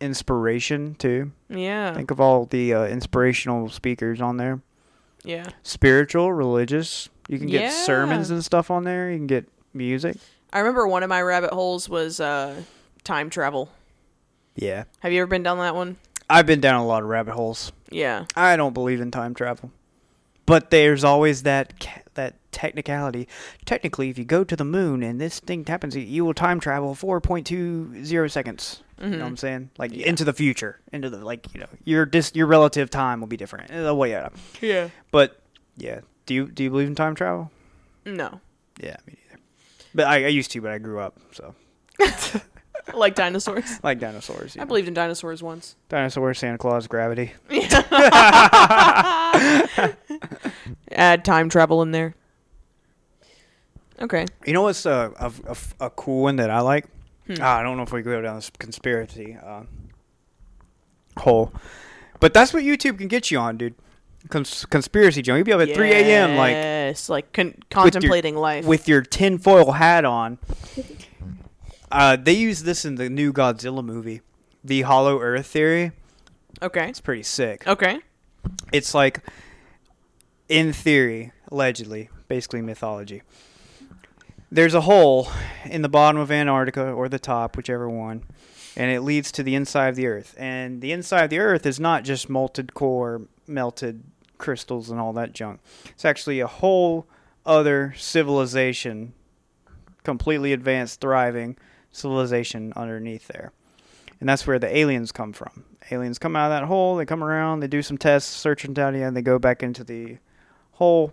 [0.00, 1.32] Inspiration too.
[1.48, 1.94] Yeah.
[1.94, 4.60] Think of all the uh, inspirational speakers on there.
[5.24, 5.46] yeah.
[5.62, 7.08] Spiritual, religious.
[7.28, 7.70] You can get Yeah.
[7.70, 9.10] sermons and stuff on there.
[9.10, 10.16] You can get music.
[10.52, 12.62] I remember one of my rabbit holes was uh,
[13.04, 13.68] time travel.
[14.54, 14.84] Yeah.
[15.00, 15.96] Have you ever been down that one?
[16.30, 17.72] I've been down a lot of rabbit holes.
[17.90, 18.26] Yeah.
[18.36, 19.70] I don't believe in time travel.
[20.44, 23.28] But there's always that ca- that technicality.
[23.64, 26.94] Technically, if you go to the moon and this thing happens, you will time travel
[26.94, 28.82] 4.20 seconds.
[29.00, 29.70] You know what I'm saying?
[29.78, 30.06] Like Yeah.
[30.08, 33.36] into the future, into the like you know your dis- your relative time will be
[33.36, 33.70] different.
[33.70, 34.32] Uh, way out.
[34.62, 34.88] Yeah.
[35.10, 35.38] But
[35.76, 37.50] yeah, do you do you believe in time travel?
[38.06, 38.40] No.
[38.80, 39.40] Yeah, me neither.
[39.94, 41.54] But I, I used to, but I grew up, so
[42.94, 43.80] like dinosaurs.
[43.82, 44.56] Like dinosaurs.
[44.58, 45.76] I believed in dinosaurs once.
[45.90, 47.32] dinosaurs, Santa Claus, gravity.
[50.92, 52.14] Add time travel in there.
[54.00, 54.26] Okay.
[54.44, 55.32] You know what's a, a,
[55.80, 56.86] a, a cool one that I like?
[57.40, 59.62] Ah, I don't know if we go down this conspiracy uh,
[61.18, 61.52] hole,
[62.20, 63.74] but that's what YouTube can get you on, dude.
[64.28, 65.34] Cons- conspiracy Joe.
[65.36, 66.36] You'll be up at 3 a.m.
[66.36, 68.64] like Yes, like con- contemplating life.
[68.64, 70.38] with your tinfoil hat on.
[71.90, 74.20] Uh, they use this in the new Godzilla movie,
[74.64, 75.92] the Hollow Earth theory.
[76.60, 76.88] okay.
[76.88, 77.66] It's pretty sick.
[77.66, 78.00] Okay.
[78.72, 79.20] It's like,
[80.48, 83.22] in theory, allegedly, basically mythology.
[84.50, 85.28] There's a hole
[85.64, 88.22] in the bottom of Antarctica or the top, whichever one,
[88.76, 90.36] and it leads to the inside of the Earth.
[90.38, 94.04] And the inside of the Earth is not just molten core, melted
[94.38, 95.60] crystals, and all that junk.
[95.86, 97.08] It's actually a whole
[97.44, 99.14] other civilization,
[100.04, 101.56] completely advanced, thriving
[101.90, 103.52] civilization underneath there.
[104.20, 105.64] And that's where the aliens come from.
[105.90, 108.94] Aliens come out of that hole, they come around, they do some tests, searching down
[108.94, 110.18] here, and they go back into the
[110.72, 111.12] hole.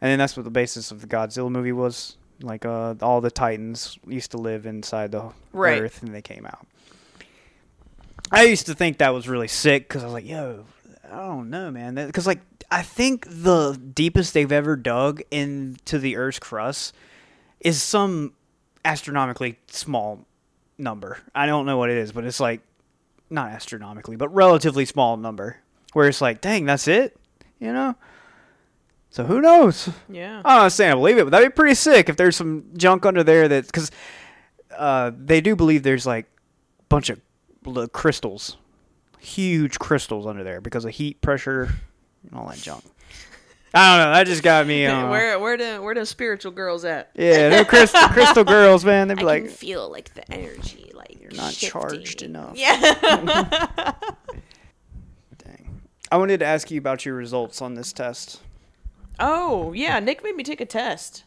[0.00, 2.16] And then that's what the basis of the Godzilla movie was.
[2.42, 5.80] Like uh, all the Titans used to live inside the Right.
[5.82, 6.66] Earth, and they came out.
[8.30, 10.64] I used to think that was really sick because I was like, "Yo,
[11.10, 12.40] I don't know, man." Because like
[12.70, 16.94] I think the deepest they've ever dug into the Earth's crust
[17.60, 18.32] is some
[18.84, 20.24] astronomically small
[20.78, 21.18] number.
[21.34, 22.60] I don't know what it is, but it's like
[23.30, 25.58] not astronomically, but relatively small number.
[25.92, 27.14] Where it's like, dang, that's it,
[27.60, 27.94] you know.
[29.12, 29.90] So who knows?
[30.08, 30.38] Yeah.
[30.42, 33.04] I'm not saying I believe it, but that'd be pretty sick if there's some junk
[33.04, 33.90] under there that because
[34.74, 36.24] uh, they do believe there's like
[36.80, 37.20] a bunch of
[37.66, 38.56] l- crystals,
[39.20, 41.64] huge crystals under there because of heat, pressure,
[42.22, 42.82] and all that junk.
[43.74, 44.14] I don't know.
[44.14, 44.86] That just got me.
[44.92, 47.10] Uh, where where the where the spiritual girls at?
[47.14, 49.08] yeah, they're crystal, crystal girls, man.
[49.08, 52.56] They'd be I like, can feel like the energy, like you're not charged enough.
[52.56, 53.92] Yeah.
[55.38, 55.82] Dang.
[56.10, 58.40] I wanted to ask you about your results on this test.
[59.20, 61.24] Oh yeah, Nick made me take a test.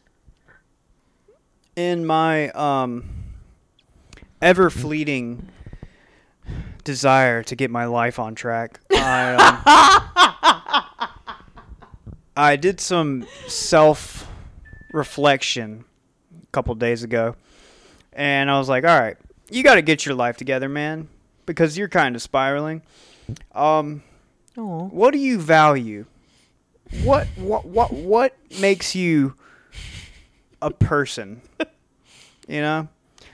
[1.76, 3.04] in my um
[4.42, 5.50] ever fleeting
[6.84, 11.10] desire to get my life on track, I, um,
[12.38, 14.28] I did some self
[14.94, 15.86] reflection
[16.44, 17.36] a couple days ago,
[18.14, 19.18] and I was like, "All right,
[19.50, 21.08] you got to get your life together, man,
[21.46, 22.82] because you're kind of spiraling."
[23.54, 24.04] Um,
[24.56, 26.06] what do you value?
[27.04, 29.36] What what what what makes you
[30.62, 31.42] a person?
[32.48, 32.88] you know?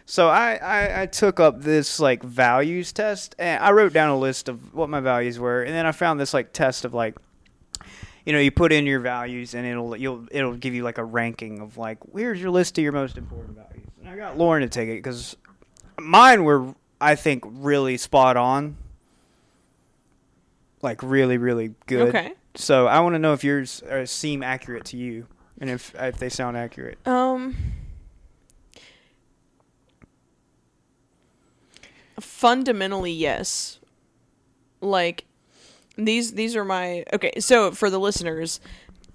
[0.05, 4.17] So I, I, I took up this like values test and I wrote down a
[4.17, 7.15] list of what my values were and then I found this like test of like
[8.25, 11.03] you know, you put in your values and it'll you'll it'll give you like a
[11.03, 13.87] ranking of like here's your list of your most important values.
[13.99, 15.35] And I got Lauren to take it because
[15.99, 18.77] mine were I think really spot on.
[20.81, 22.09] Like really, really good.
[22.09, 22.33] Okay.
[22.55, 25.27] So I want to know if yours uh, seem accurate to you,
[25.59, 27.05] and if if they sound accurate.
[27.07, 27.55] Um.
[32.19, 33.79] Fundamentally, yes.
[34.79, 35.25] Like
[35.95, 37.39] these these are my okay.
[37.39, 38.59] So for the listeners,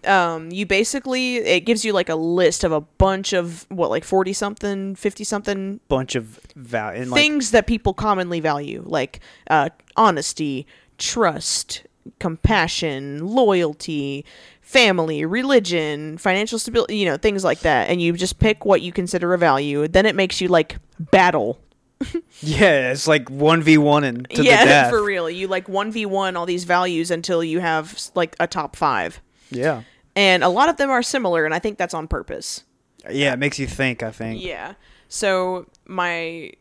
[0.04, 4.04] um, you basically it gives you like a list of a bunch of what like
[4.04, 9.20] forty something, fifty something Bunch of val and like things that people commonly value, like
[9.48, 10.66] uh, honesty,
[10.98, 11.82] trust,
[12.18, 14.24] compassion, loyalty,
[14.60, 17.88] family, religion, financial stability, you know, things like that.
[17.88, 19.86] And you just pick what you consider a value.
[19.88, 21.60] Then it makes you like battle.
[22.40, 24.90] yeah, it's like one v one and to yeah, the death.
[24.90, 25.30] for real.
[25.30, 29.20] You like 1v1 all these values until you have like a top five.
[29.50, 29.82] Yeah,
[30.14, 32.64] And a lot of them are similar, and I think that's on purpose.
[33.08, 34.02] yeah, it makes you think.
[34.02, 34.42] I think.
[34.42, 34.74] Yeah.
[35.08, 36.52] So my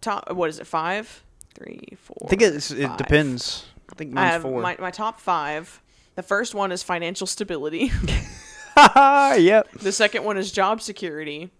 [0.00, 1.24] top, what is it, five?
[1.54, 2.16] Three, four.
[2.24, 2.96] I think it's, it five.
[2.96, 3.66] depends.
[3.94, 4.60] I think I have four.
[4.60, 5.80] my, my top five.
[6.16, 7.92] The first one is financial stability.
[8.76, 9.70] yep.
[9.72, 11.50] The second one is job security.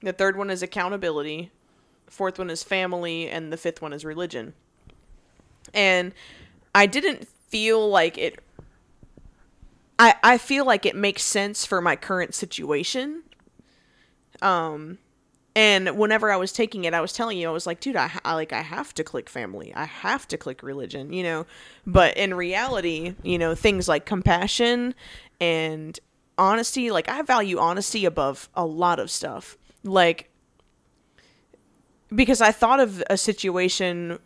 [0.00, 1.50] The third one is accountability.
[2.06, 4.54] The Fourth one is family, and the fifth one is religion.
[5.72, 6.12] And
[6.74, 8.40] I didn't feel like it.
[9.98, 13.22] I I feel like it makes sense for my current situation.
[14.40, 14.98] Um,
[15.54, 18.10] and whenever I was taking it, I was telling you, I was like, dude, I,
[18.24, 21.46] I like I have to click family, I have to click religion, you know.
[21.86, 24.94] But in reality, you know, things like compassion
[25.40, 25.98] and
[26.38, 29.58] honesty, like I value honesty above a lot of stuff.
[29.84, 30.30] Like
[32.14, 34.18] because I thought of a situation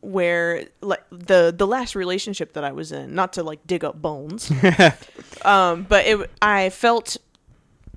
[0.00, 4.00] where like the the last relationship that I was in, not to like dig up
[4.00, 4.50] bones,
[5.44, 7.16] um, but it I felt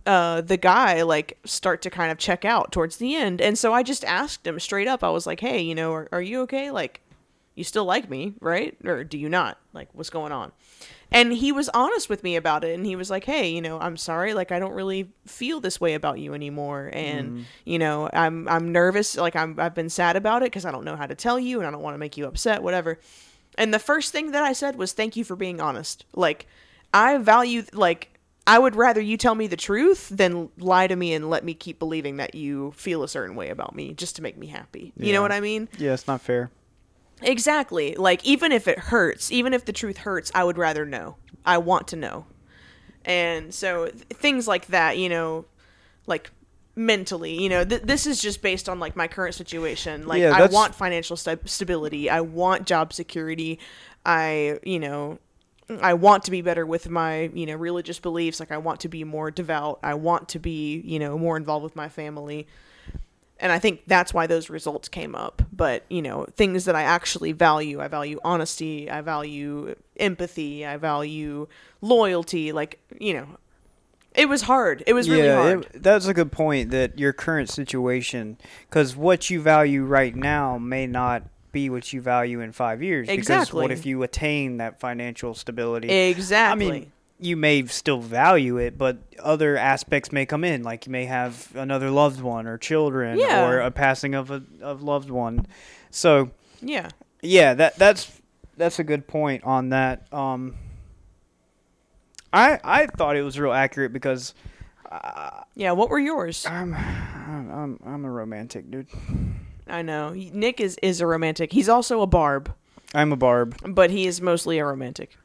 [0.08, 3.74] uh, the guy like start to kind of check out towards the end, and so
[3.74, 5.04] I just asked him straight up.
[5.04, 6.72] I was like, "Hey, you know, are, are you okay?
[6.72, 7.02] Like,
[7.56, 8.78] you still like me, right?
[8.86, 9.58] Or do you not?
[9.74, 10.54] Like, what's going on?"
[11.12, 13.80] And he was honest with me about it, and he was like, "Hey, you know,
[13.80, 14.34] I'm sorry.
[14.34, 18.72] Like, I don't really feel this way about you anymore, and you know, I'm I'm
[18.72, 19.18] nervous.
[19.18, 21.60] Like, I'm I've been sad about it because I don't know how to tell you,
[21.60, 23.00] and I don't want to make you upset, whatever."
[23.58, 26.48] And the first thing that I said was, "Thank you for being honest." Like,
[26.94, 28.17] I value like
[28.48, 31.54] I would rather you tell me the truth than lie to me and let me
[31.54, 34.94] keep believing that you feel a certain way about me just to make me happy.
[34.98, 35.68] You know what I mean?
[35.78, 36.50] Yeah, it's not fair.
[37.22, 37.96] Exactly.
[37.96, 41.18] Like even if it hurts, even if the truth hurts, I would rather know.
[41.46, 42.26] I want to know.
[43.04, 45.46] And so th- things like that, you know,
[46.06, 46.32] like
[46.76, 50.08] mentally, you know, th- this is just based on like my current situation.
[50.08, 52.10] Like Yeah, I want financial sta- stability.
[52.10, 53.60] I want job security.
[54.06, 55.20] I, you know,
[55.82, 58.40] I want to be better with my, you know, religious beliefs.
[58.40, 59.80] Like I want to be more devout.
[59.84, 62.48] I want to be, you know, more involved with my family
[63.40, 65.42] and I think that's why those results came up.
[65.52, 70.78] But you know, things that I actually value, I value honesty, I value empathy, I
[70.78, 71.48] value
[71.82, 72.52] loyalty.
[72.52, 73.28] Like you know,
[74.16, 74.84] it was hard.
[74.88, 75.66] It was really hard.
[75.74, 76.72] It, that's a good point.
[76.72, 78.38] That your current situation,
[78.70, 83.08] because what you value right now may not be what you value in five years.
[83.08, 85.90] Because what if you attain that financial stability?
[85.90, 86.68] exactly.
[86.68, 90.62] I mean, you may still value it, but other aspects may come in.
[90.64, 93.48] Like you may have another loved one or children Yeah.
[93.48, 95.48] or a passing of a of loved one.
[95.90, 96.30] So
[96.62, 96.90] yeah.
[97.22, 98.12] yeah, that that's
[98.56, 100.12] that's a good point on that.
[100.14, 100.56] Um,
[102.32, 104.36] I I thought it was real accurate because
[105.56, 105.72] Yeah.
[105.72, 106.46] What were yours?
[106.50, 108.88] I'm I'm, I'm a romantic dude.
[109.70, 111.52] I know Nick is is a romantic.
[111.54, 112.54] He's also a barb,
[112.94, 113.56] I'm a barb.
[113.66, 115.18] but he is mostly a romantic.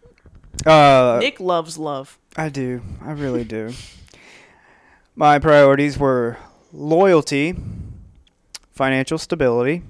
[0.66, 2.18] Uh, Nick loves love.
[2.36, 2.82] I do.
[3.03, 3.72] I really do.
[5.16, 6.38] My priorities were
[6.72, 7.55] loyalty,
[8.70, 9.82] financial stability,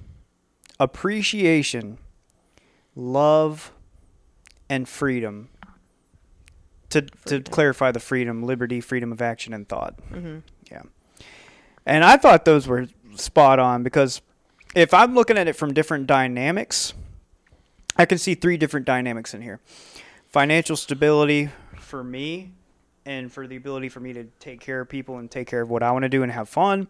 [0.81, 1.99] appreciation,
[2.95, 3.73] love,
[4.69, 5.49] and freedom.
[6.91, 7.43] To to Freedom.
[7.53, 9.95] clarify the freedom, liberty, freedom of action and thought.
[10.11, 10.39] hmm
[10.71, 10.83] Yeah.
[11.87, 14.21] And I thought those were spot on because
[14.75, 16.95] if I'm looking at it from different dynamics,
[17.97, 19.61] I can see three different dynamics in here.
[20.29, 22.53] Financial stability for me
[23.05, 25.69] and for the ability for me to take care of people and take care of
[25.71, 26.89] what I want to do and have fun.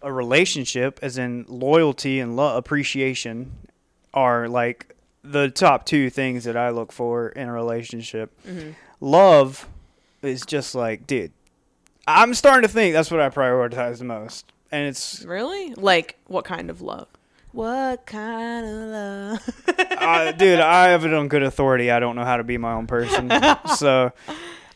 [0.00, 3.52] A relationship as in loyalty and lo- appreciation
[4.14, 8.70] are like the top two things that I look for in a relationship hmm
[9.00, 9.68] love
[10.22, 11.32] is just like, dude,
[12.06, 14.52] I'm starting to think that's what I prioritize the most.
[14.70, 15.74] And it's, Really?
[15.74, 17.08] Like what kind of love?
[17.52, 19.62] What kind of love?
[19.98, 21.90] uh, dude, I have it on good authority.
[21.90, 23.30] I don't know how to be my own person.
[23.76, 24.12] So,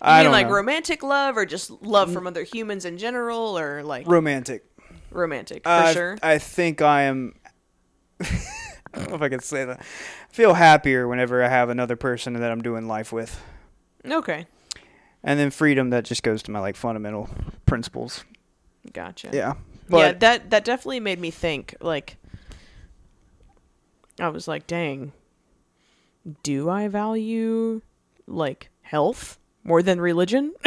[0.00, 0.54] I you mean don't like know.
[0.54, 4.64] romantic love or just love from other humans in general or like romantic.
[5.10, 6.18] romantic for I, sure?
[6.22, 7.34] I think I am.
[8.20, 8.26] I
[8.94, 9.80] don't know if I can say that.
[9.80, 9.84] I
[10.34, 13.40] feel happier whenever I have another person that I'm doing life with.
[14.04, 14.46] Okay.
[15.22, 17.30] And then freedom that just goes to my like fundamental
[17.64, 18.24] principles.
[18.92, 19.30] Gotcha.
[19.32, 19.54] Yeah.
[19.98, 21.74] Yeah, that that definitely made me think.
[21.80, 22.16] Like,
[24.18, 25.12] I was like, "Dang,
[26.42, 27.82] do I value
[28.26, 30.54] like health more than religion?"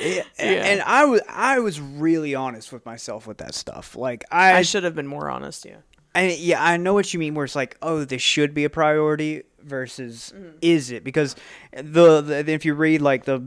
[0.00, 3.94] Yeah, and I was I was really honest with myself with that stuff.
[3.94, 5.66] Like I, I should have been more honest.
[5.66, 5.76] Yeah.
[6.14, 7.34] I yeah, I know what you mean.
[7.34, 10.56] Where it's like, oh, this should be a priority versus mm-hmm.
[10.60, 11.04] is it?
[11.04, 11.36] Because
[11.72, 13.44] the, the if you read like the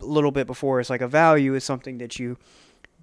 [0.00, 2.38] little bit before, it's like a value is something that you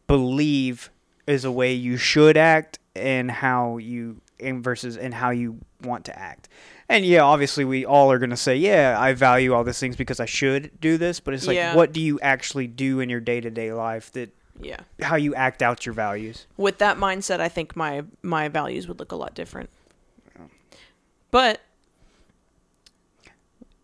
[0.08, 0.90] believe
[1.28, 6.06] is a way you should act and how you and versus and how you want
[6.06, 6.50] to act.
[6.90, 9.96] And yeah, obviously we all are going to say, yeah, I value all these things
[9.96, 11.76] because I should do this, but it's like Yeah.
[11.76, 14.82] what do you actually do in your day-to-day life that Yeah.
[15.02, 16.46] how you act out your values?
[16.58, 19.70] With that mindset, I think my my values would look a lot different.
[21.32, 21.62] But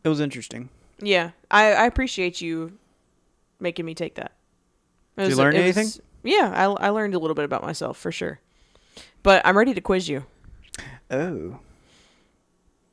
[0.03, 0.69] It was interesting.
[1.01, 2.77] Yeah, I, I appreciate you
[3.59, 4.33] making me take that.
[5.17, 5.87] It Did you learn anything?
[6.23, 8.39] Yeah, I, I learned a little bit about myself for sure.
[9.23, 10.25] But I'm ready to quiz you
[11.11, 11.59] Oh.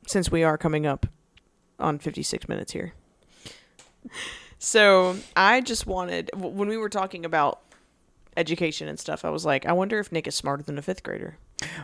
[0.07, 1.05] since we are coming up
[1.79, 2.93] on 56 minutes here.
[4.59, 7.59] So I just wanted, w- when we were talking about
[8.35, 11.03] education and stuff, I was like, I wonder if Nick is smarter than a fifth
[11.03, 11.37] grader.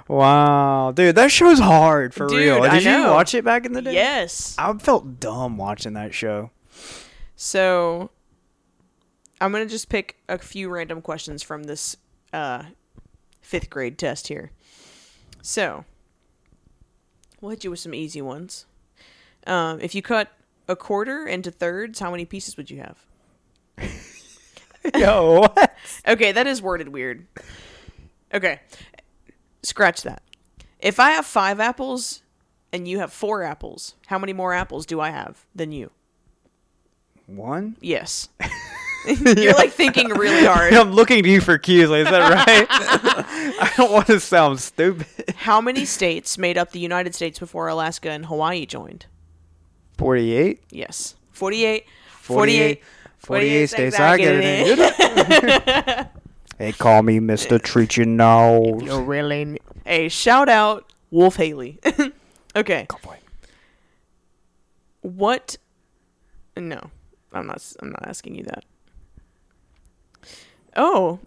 [0.08, 2.64] Wow, dude, that show's hard for Dude, real.
[2.64, 3.14] I Did you know.
[3.14, 3.94] watch it back in the day?
[3.94, 4.56] Yes.
[4.58, 6.52] I felt dumb watching that show.
[7.36, 8.10] So
[9.42, 11.98] I'm gonna just pick a few random questions from this
[12.32, 12.64] uh,
[13.42, 14.52] fifth grade test here.
[15.42, 15.86] So
[17.42, 18.66] we'll hit you with some easy ones.
[19.46, 20.32] Um, if you cut
[20.68, 23.06] a quarter into thirds, how many pieces would you have?
[24.96, 25.76] Yo, what?
[26.08, 27.26] Okay, that is worded weird.
[28.34, 28.62] Okay,
[29.62, 30.24] scratch that.
[30.80, 32.22] If I have five apples
[32.72, 35.92] and you have four apples, how many more apples do I have than you?
[37.26, 37.78] One?
[37.80, 38.30] Yes.
[39.38, 40.74] You're like thinking really hard.
[40.74, 41.90] I'm looking to you for cues.
[41.90, 42.68] Like, is that right?
[42.70, 45.08] I don't want to sound stupid.
[45.36, 49.06] How many states made up the United States before Alaska and Hawaii joined?
[49.98, 50.64] 48?
[50.72, 51.16] Yes.
[51.32, 51.86] 48.
[52.20, 52.84] 48.
[53.20, 54.00] 48 states.
[54.00, 56.08] I get it.
[56.58, 57.62] hey, call me Mr.
[57.62, 58.80] Treat You Know.
[58.82, 59.60] No, really.
[59.86, 61.80] Hey, shout out Wolf Haley.
[62.56, 62.88] okay.
[65.02, 65.58] What?
[66.56, 66.80] No,
[67.34, 67.74] I'm not.
[67.82, 68.64] I'm not asking you that.
[70.76, 71.20] Oh,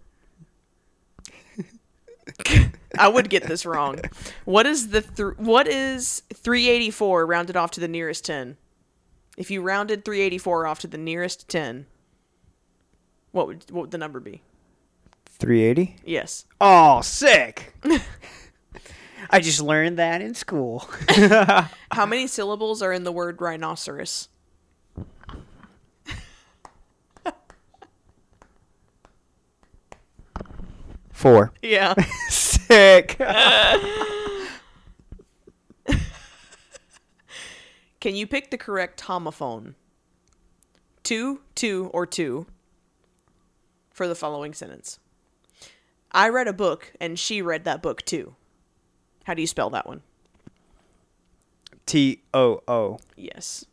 [2.98, 4.00] I would get this wrong.
[4.44, 8.56] What is the th- what is 384 rounded off to the nearest 10?
[9.36, 11.86] If you rounded 384 off to the nearest 10,
[13.32, 14.42] what would what would the number be?
[15.26, 15.96] 380?
[16.04, 16.46] Yes.
[16.60, 17.74] Oh, sick.
[19.30, 20.88] I just learned that in school.
[21.90, 24.28] How many syllables are in the word rhinoceros?
[31.16, 31.52] Four.
[31.62, 31.94] Yeah.
[32.28, 33.16] Sick.
[38.00, 39.72] Can you pick the correct homophone?
[41.02, 42.44] Two, two, or two
[43.90, 44.98] for the following sentence.
[46.12, 48.34] I read a book and she read that book too.
[49.24, 50.02] How do you spell that one?
[51.86, 52.98] T O O.
[53.16, 53.64] Yes.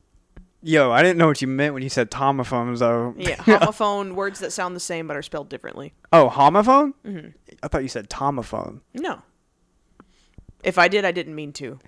[0.66, 3.14] Yo, I didn't know what you meant when you said tomophones, though.
[3.18, 5.94] Yeah, homophone, words that sound the same but are spelled differently.
[6.14, 6.94] Oh, homophone?
[7.62, 8.80] I thought you said tomophone.
[8.94, 9.22] No.
[10.64, 11.80] If I did, I didn't mean to.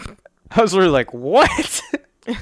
[0.50, 1.80] I was literally like, what?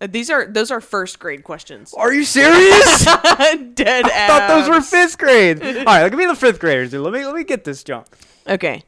[0.00, 1.94] Uh, These are those are first grade questions.
[1.94, 3.04] Are you serious?
[3.04, 5.62] Dead I thought those were fifth grade.
[5.62, 7.02] All right, give me the fifth graders, dude.
[7.02, 8.08] Let me let me get this jump.
[8.48, 8.82] Okay.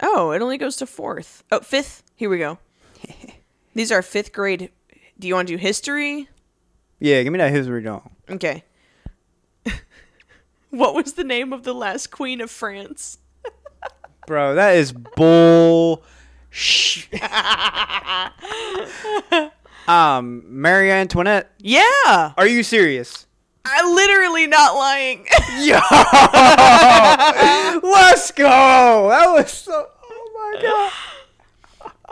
[0.00, 1.42] Oh, it only goes to fourth.
[1.50, 2.02] Oh, fifth.
[2.14, 2.58] Here we go.
[3.74, 4.70] These are fifth grade.
[5.18, 6.28] Do you want to do history?
[6.98, 8.10] Yeah, give me that history jump.
[8.30, 8.64] Okay.
[10.70, 13.18] what was the name of the last queen of France?
[14.26, 16.02] Bro, that is bull.
[16.50, 17.06] Sh-
[19.86, 21.50] um, Marie Antoinette.
[21.58, 23.25] Yeah, Are you serious?
[23.68, 25.26] I'm literally not lying.
[25.60, 25.74] Yo,
[27.82, 29.08] let's go.
[29.08, 29.88] That was so.
[30.04, 30.62] Oh my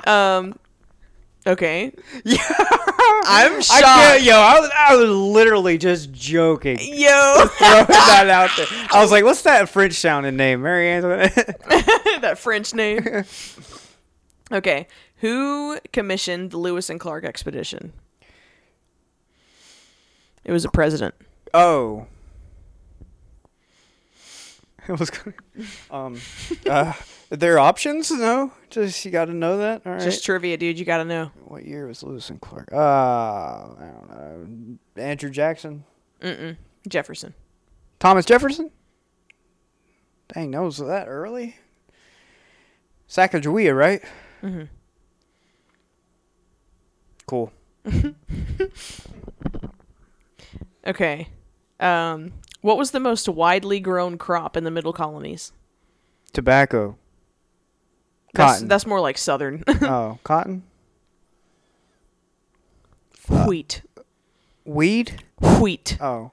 [0.05, 0.09] god.
[0.09, 0.59] um.
[1.47, 1.93] Okay.
[2.25, 2.39] Yeah,
[3.27, 3.83] I'm I shocked.
[3.85, 6.79] can't, yo, I was, I was literally just joking.
[6.81, 6.87] Yo,
[7.59, 8.67] Throwing that out there.
[8.91, 10.63] I was like, what's that French sounding name?
[10.63, 11.61] Mary Antoinette?
[12.23, 13.25] that French name.
[14.51, 14.87] Okay,
[15.17, 17.93] who commissioned the Lewis and Clark expedition?
[20.45, 21.15] It was a president.
[21.55, 22.07] Oh.
[24.87, 25.35] It was gonna-
[25.91, 26.21] um
[26.69, 26.93] uh
[27.31, 28.11] are there options?
[28.11, 28.53] No?
[28.69, 29.81] Just you gotta know that?
[29.87, 30.03] All right.
[30.03, 30.79] Just trivia, dude.
[30.79, 31.31] You gotta know.
[31.47, 32.69] what year was Lewis and Clark?
[32.71, 35.03] Uh I don't know.
[35.03, 35.85] Andrew Jackson?
[36.21, 36.57] Mm-mm.
[36.87, 37.33] Jefferson.
[37.99, 38.71] Thomas Jefferson?
[40.35, 41.57] Dang, that was that early?
[43.09, 44.03] Sacagawea, right?
[44.43, 44.65] Mm-hmm.
[47.27, 47.53] Cool.
[50.87, 51.29] Okay.
[51.81, 55.53] Um, what was the most widely grown crop in the Middle Colonies?
[56.33, 56.97] Tobacco.
[58.33, 58.69] That's, Cotton.
[58.69, 59.63] that's more like Southern.
[59.69, 60.65] oh, cotton?
[63.47, 63.83] Wheat.
[64.65, 65.23] Weed?
[65.61, 65.97] Wheat.
[66.01, 66.33] Oh.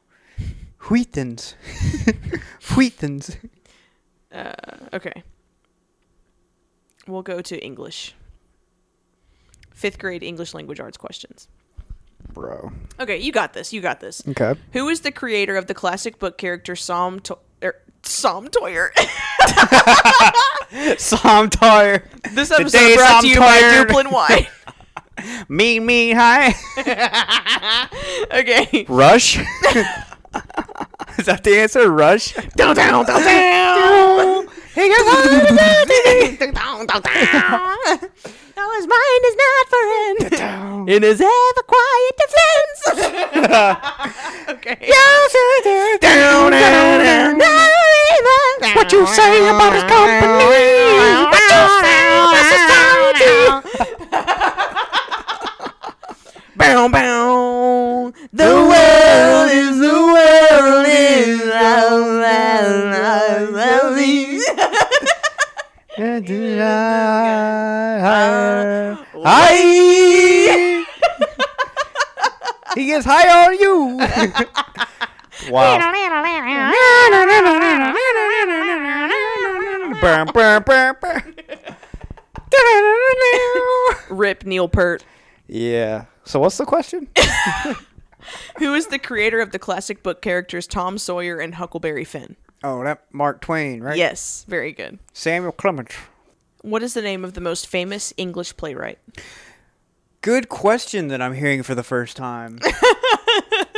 [0.90, 1.56] Wheatens.
[2.76, 3.38] Wheatens.
[4.32, 4.54] Uh,
[4.94, 5.24] okay.
[7.08, 8.16] We'll go to English.
[9.74, 11.48] Fifth grade English language arts questions.
[12.34, 12.72] Bro.
[13.00, 13.74] Okay, you got this.
[13.74, 14.22] You got this.
[14.28, 14.56] Okay.
[14.74, 18.90] Who is the creator of the classic book character Tom, to- er, Sam Toyer.
[21.00, 22.04] Sam Toyer.
[22.34, 23.90] this episode Today's brought I'm to you by tired.
[23.90, 24.48] Duplin Wine.
[25.50, 26.54] Me, me, hi.
[28.32, 28.86] okay.
[28.88, 29.38] Rush.
[31.18, 31.92] Is that the answer?
[31.92, 32.34] Rush.
[32.56, 34.48] Down, down, down, down.
[34.74, 34.90] Hey
[36.40, 38.10] guys.
[38.62, 40.16] Now his mind is not for him.
[40.94, 42.80] In his ever quiet defense.
[44.50, 44.78] okay.
[46.02, 47.40] Down, down, down.
[48.76, 50.46] What you say about his company?
[51.32, 53.38] What you say about society?
[56.56, 58.14] Bow, bow.
[58.32, 59.71] The world is
[69.24, 70.84] Hi.
[72.76, 73.98] he gets high on you.
[75.52, 75.78] wow.
[80.02, 81.24] Burr, burr, burr, burr.
[84.10, 85.06] Rip Neil Peart.
[85.48, 86.06] yeah.
[86.24, 87.08] So what's the question?
[88.60, 92.36] Who is the creator of the classic book characters Tom Sawyer and Huckleberry Finn?
[92.64, 93.98] Oh, that Mark Twain, right?
[93.98, 95.00] Yes, very good.
[95.14, 95.92] Samuel Clemens.
[96.62, 99.00] What is the name of the most famous English playwright?
[100.22, 102.60] Good question that I'm hearing for the first time.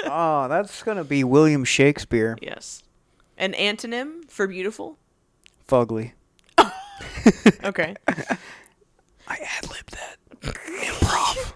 [0.06, 2.38] oh, that's gonna be William Shakespeare.
[2.42, 2.84] Yes.
[3.38, 4.98] An antonym for beautiful?
[5.68, 6.12] Fugly.
[7.64, 7.96] Okay.
[8.08, 10.18] I ad libbed that.
[10.42, 11.54] Improv.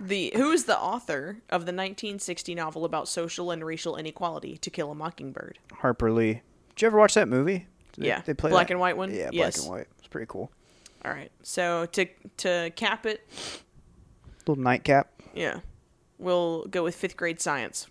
[0.00, 4.70] The who is the author of the 1960 novel about social and racial inequality, To
[4.70, 5.58] Kill a Mockingbird?
[5.72, 6.42] Harper Lee.
[6.74, 7.66] Did you ever watch that movie?
[7.92, 8.20] Did Yeah.
[8.22, 8.74] They play Black that?
[8.74, 9.12] and white one?
[9.12, 9.56] Yeah, Yes.
[9.56, 9.86] black and white.
[9.98, 10.50] It's pretty cool.
[11.04, 11.30] All right.
[11.42, 12.06] So to
[12.38, 13.26] to cap it,
[14.46, 15.10] Little nightcap.
[15.34, 15.60] yeah,
[16.18, 17.86] we'll go with fifth grade science.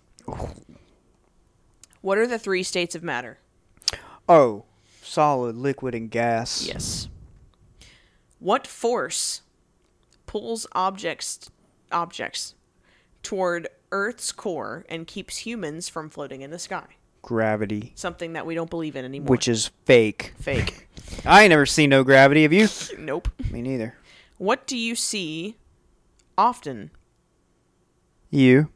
[2.00, 3.38] What are the three states of matter?
[4.28, 4.64] Oh,
[5.02, 6.66] solid, liquid, and gas.
[6.66, 7.08] Yes.
[8.38, 9.42] What force
[10.28, 11.50] pulls objects
[11.90, 12.54] objects
[13.24, 16.84] toward Earth's core and keeps humans from floating in the sky?
[17.22, 19.26] Gravity, Something that we don't believe in anymore.
[19.28, 20.34] which is fake.
[20.40, 20.88] fake.
[21.26, 22.42] I ain't never seen no gravity.
[22.44, 22.68] Have you?
[22.96, 23.28] nope.
[23.50, 23.96] Me neither.
[24.38, 25.56] What do you see
[26.38, 26.90] often
[28.30, 28.68] You?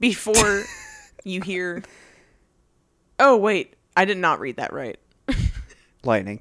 [0.00, 0.64] before
[1.24, 1.82] you hear
[3.20, 4.98] Oh wait, I did not read that right.
[6.04, 6.40] Lightning.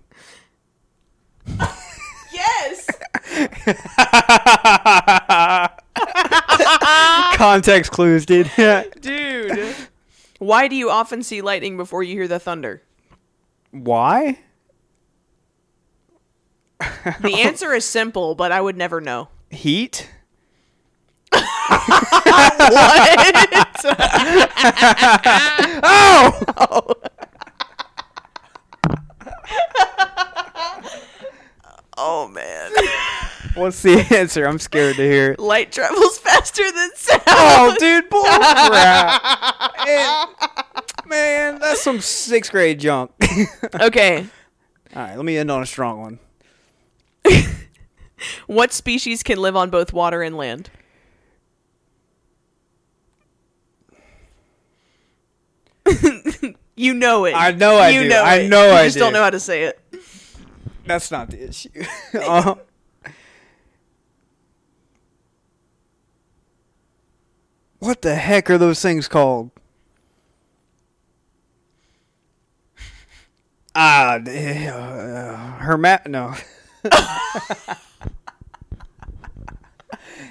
[2.31, 2.87] Yes.
[7.35, 8.49] Context clues, dude.
[9.01, 9.75] Dude.
[10.39, 12.83] Why do you often see lightning before you hear the thunder?
[13.71, 14.39] Why?
[16.79, 19.29] The answer is simple, but I would never know.
[19.49, 20.07] Heat?
[21.31, 21.43] What?
[25.83, 26.93] oh!
[31.97, 32.71] Oh man.
[33.57, 34.45] What's the answer?
[34.45, 35.39] I'm scared to hear it.
[35.39, 37.21] Light travels faster than sound.
[37.27, 39.85] Oh, dude, bull crap.
[39.85, 40.27] Man,
[41.07, 43.11] man, that's some sixth grade junk.
[43.79, 44.27] Okay.
[44.95, 46.19] All right, let me end on a strong one.
[48.47, 50.71] What species can live on both water and land?
[56.75, 57.33] you know it.
[57.35, 58.09] I know I you do.
[58.09, 58.49] Know I it.
[58.49, 59.79] know you I just don't know how to say it.
[60.85, 61.69] That's not the issue.
[62.13, 62.55] Uh,
[67.87, 69.49] what the heck are those things called?
[73.79, 76.07] Ah, uh, hermat.
[76.07, 76.33] No.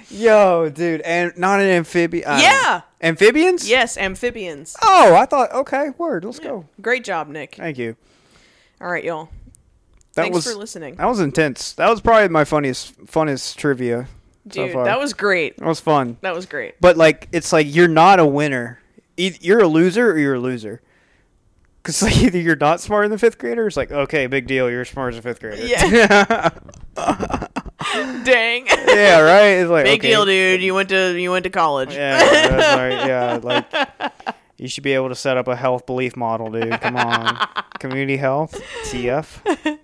[0.09, 2.27] Yo, dude, and not an amphibian.
[2.27, 2.81] uh, Yeah.
[3.01, 3.69] amphibians.
[3.69, 4.75] Yes, amphibians.
[4.81, 5.51] Oh, I thought.
[5.53, 6.25] Okay, word.
[6.25, 6.65] Let's go.
[6.81, 7.55] Great job, Nick.
[7.55, 7.95] Thank you.
[8.81, 9.29] All right, y'all.
[10.15, 10.95] That Thanks was for listening.
[10.95, 11.71] that was intense.
[11.73, 14.07] That was probably my funniest funnest trivia
[14.47, 14.85] Dude, far.
[14.85, 15.57] that was great.
[15.57, 16.17] that was fun.
[16.21, 16.75] That was great.
[16.79, 18.79] But like, it's like you're not a winner.
[19.17, 20.81] You're a loser or you're a loser.
[21.87, 23.65] Cause like either you're not smart smarter than fifth grader.
[23.65, 24.69] It's like okay, big deal.
[24.69, 25.65] You're smart as a fifth grader.
[25.65, 26.49] Yeah.
[28.25, 28.67] Dang.
[28.67, 29.61] yeah, right.
[29.61, 30.09] It's like Big okay.
[30.09, 30.61] deal, dude.
[30.61, 31.93] You went to you went to college.
[31.93, 33.07] Yeah, right.
[33.07, 33.71] Yeah, like
[34.57, 36.81] you should be able to set up a health belief model, dude.
[36.81, 37.37] Come on,
[37.79, 39.79] community health, TF.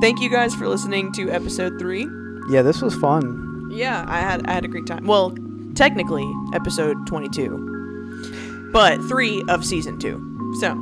[0.00, 2.08] Thank you guys for listening to episode three.
[2.48, 3.53] Yeah, this was fun.
[3.74, 5.06] Yeah, I had I had a great time.
[5.06, 5.36] Well,
[5.74, 10.54] technically episode twenty two, but three of season two.
[10.60, 10.78] So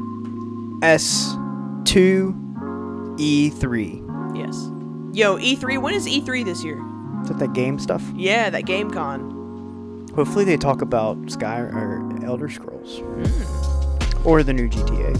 [0.82, 1.34] S
[1.84, 2.36] two
[3.18, 4.02] E three.
[4.34, 4.70] yes.
[5.12, 5.78] Yo, E three.
[5.78, 6.80] When is E three this year?
[7.22, 8.02] Is that that game stuff?
[8.14, 10.08] Yeah, that game con.
[10.14, 14.28] Hopefully they talk about Sky or Elder Scrolls hmm.
[14.28, 15.18] or the new GTA.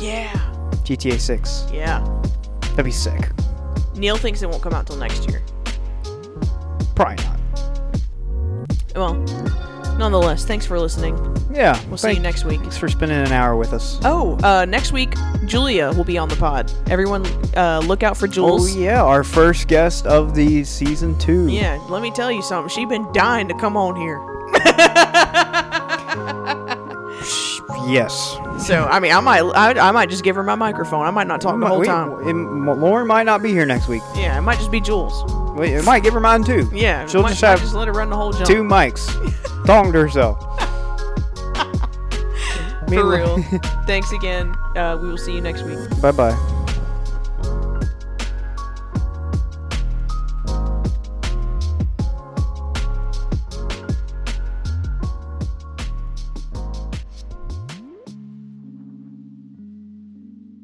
[0.00, 0.32] Yeah.
[0.84, 1.66] GTA 6.
[1.72, 2.00] Yeah.
[2.70, 3.30] That'd be sick.
[3.94, 5.42] Neil thinks it won't come out till next year.
[6.98, 7.38] Probably not.
[8.96, 9.14] Well,
[9.96, 11.16] nonetheless, thanks for listening.
[11.52, 11.80] Yeah.
[11.88, 12.60] We'll see you next week.
[12.60, 13.98] Thanks for spending an hour with us.
[14.04, 15.14] Oh, uh, next week
[15.46, 16.72] Julia will be on the pod.
[16.90, 17.24] Everyone,
[17.56, 18.76] uh, look out for Oh Jules.
[18.76, 21.48] yeah, our first guest of the season two.
[21.48, 22.68] Yeah, let me tell you something.
[22.68, 24.18] She's been dying to come on here.
[27.86, 28.36] Yes.
[28.66, 31.06] So I mean, I might, I, I might just give her my microphone.
[31.06, 32.12] I might not talk the whole We- time.
[32.28, 34.02] and Lauren might not be here next week.
[34.14, 35.14] Yeah, it might just be Jules.
[35.58, 36.70] We it might give her mine too.
[36.72, 38.46] Yeah, She'll might, just have just let her run the whole jump.
[38.46, 39.08] two mics.
[39.66, 40.38] To herself.
[42.88, 43.42] For real.
[43.86, 44.54] Thanks again.
[44.74, 45.78] Uh, we will see you next week.
[46.00, 46.54] Bye bye.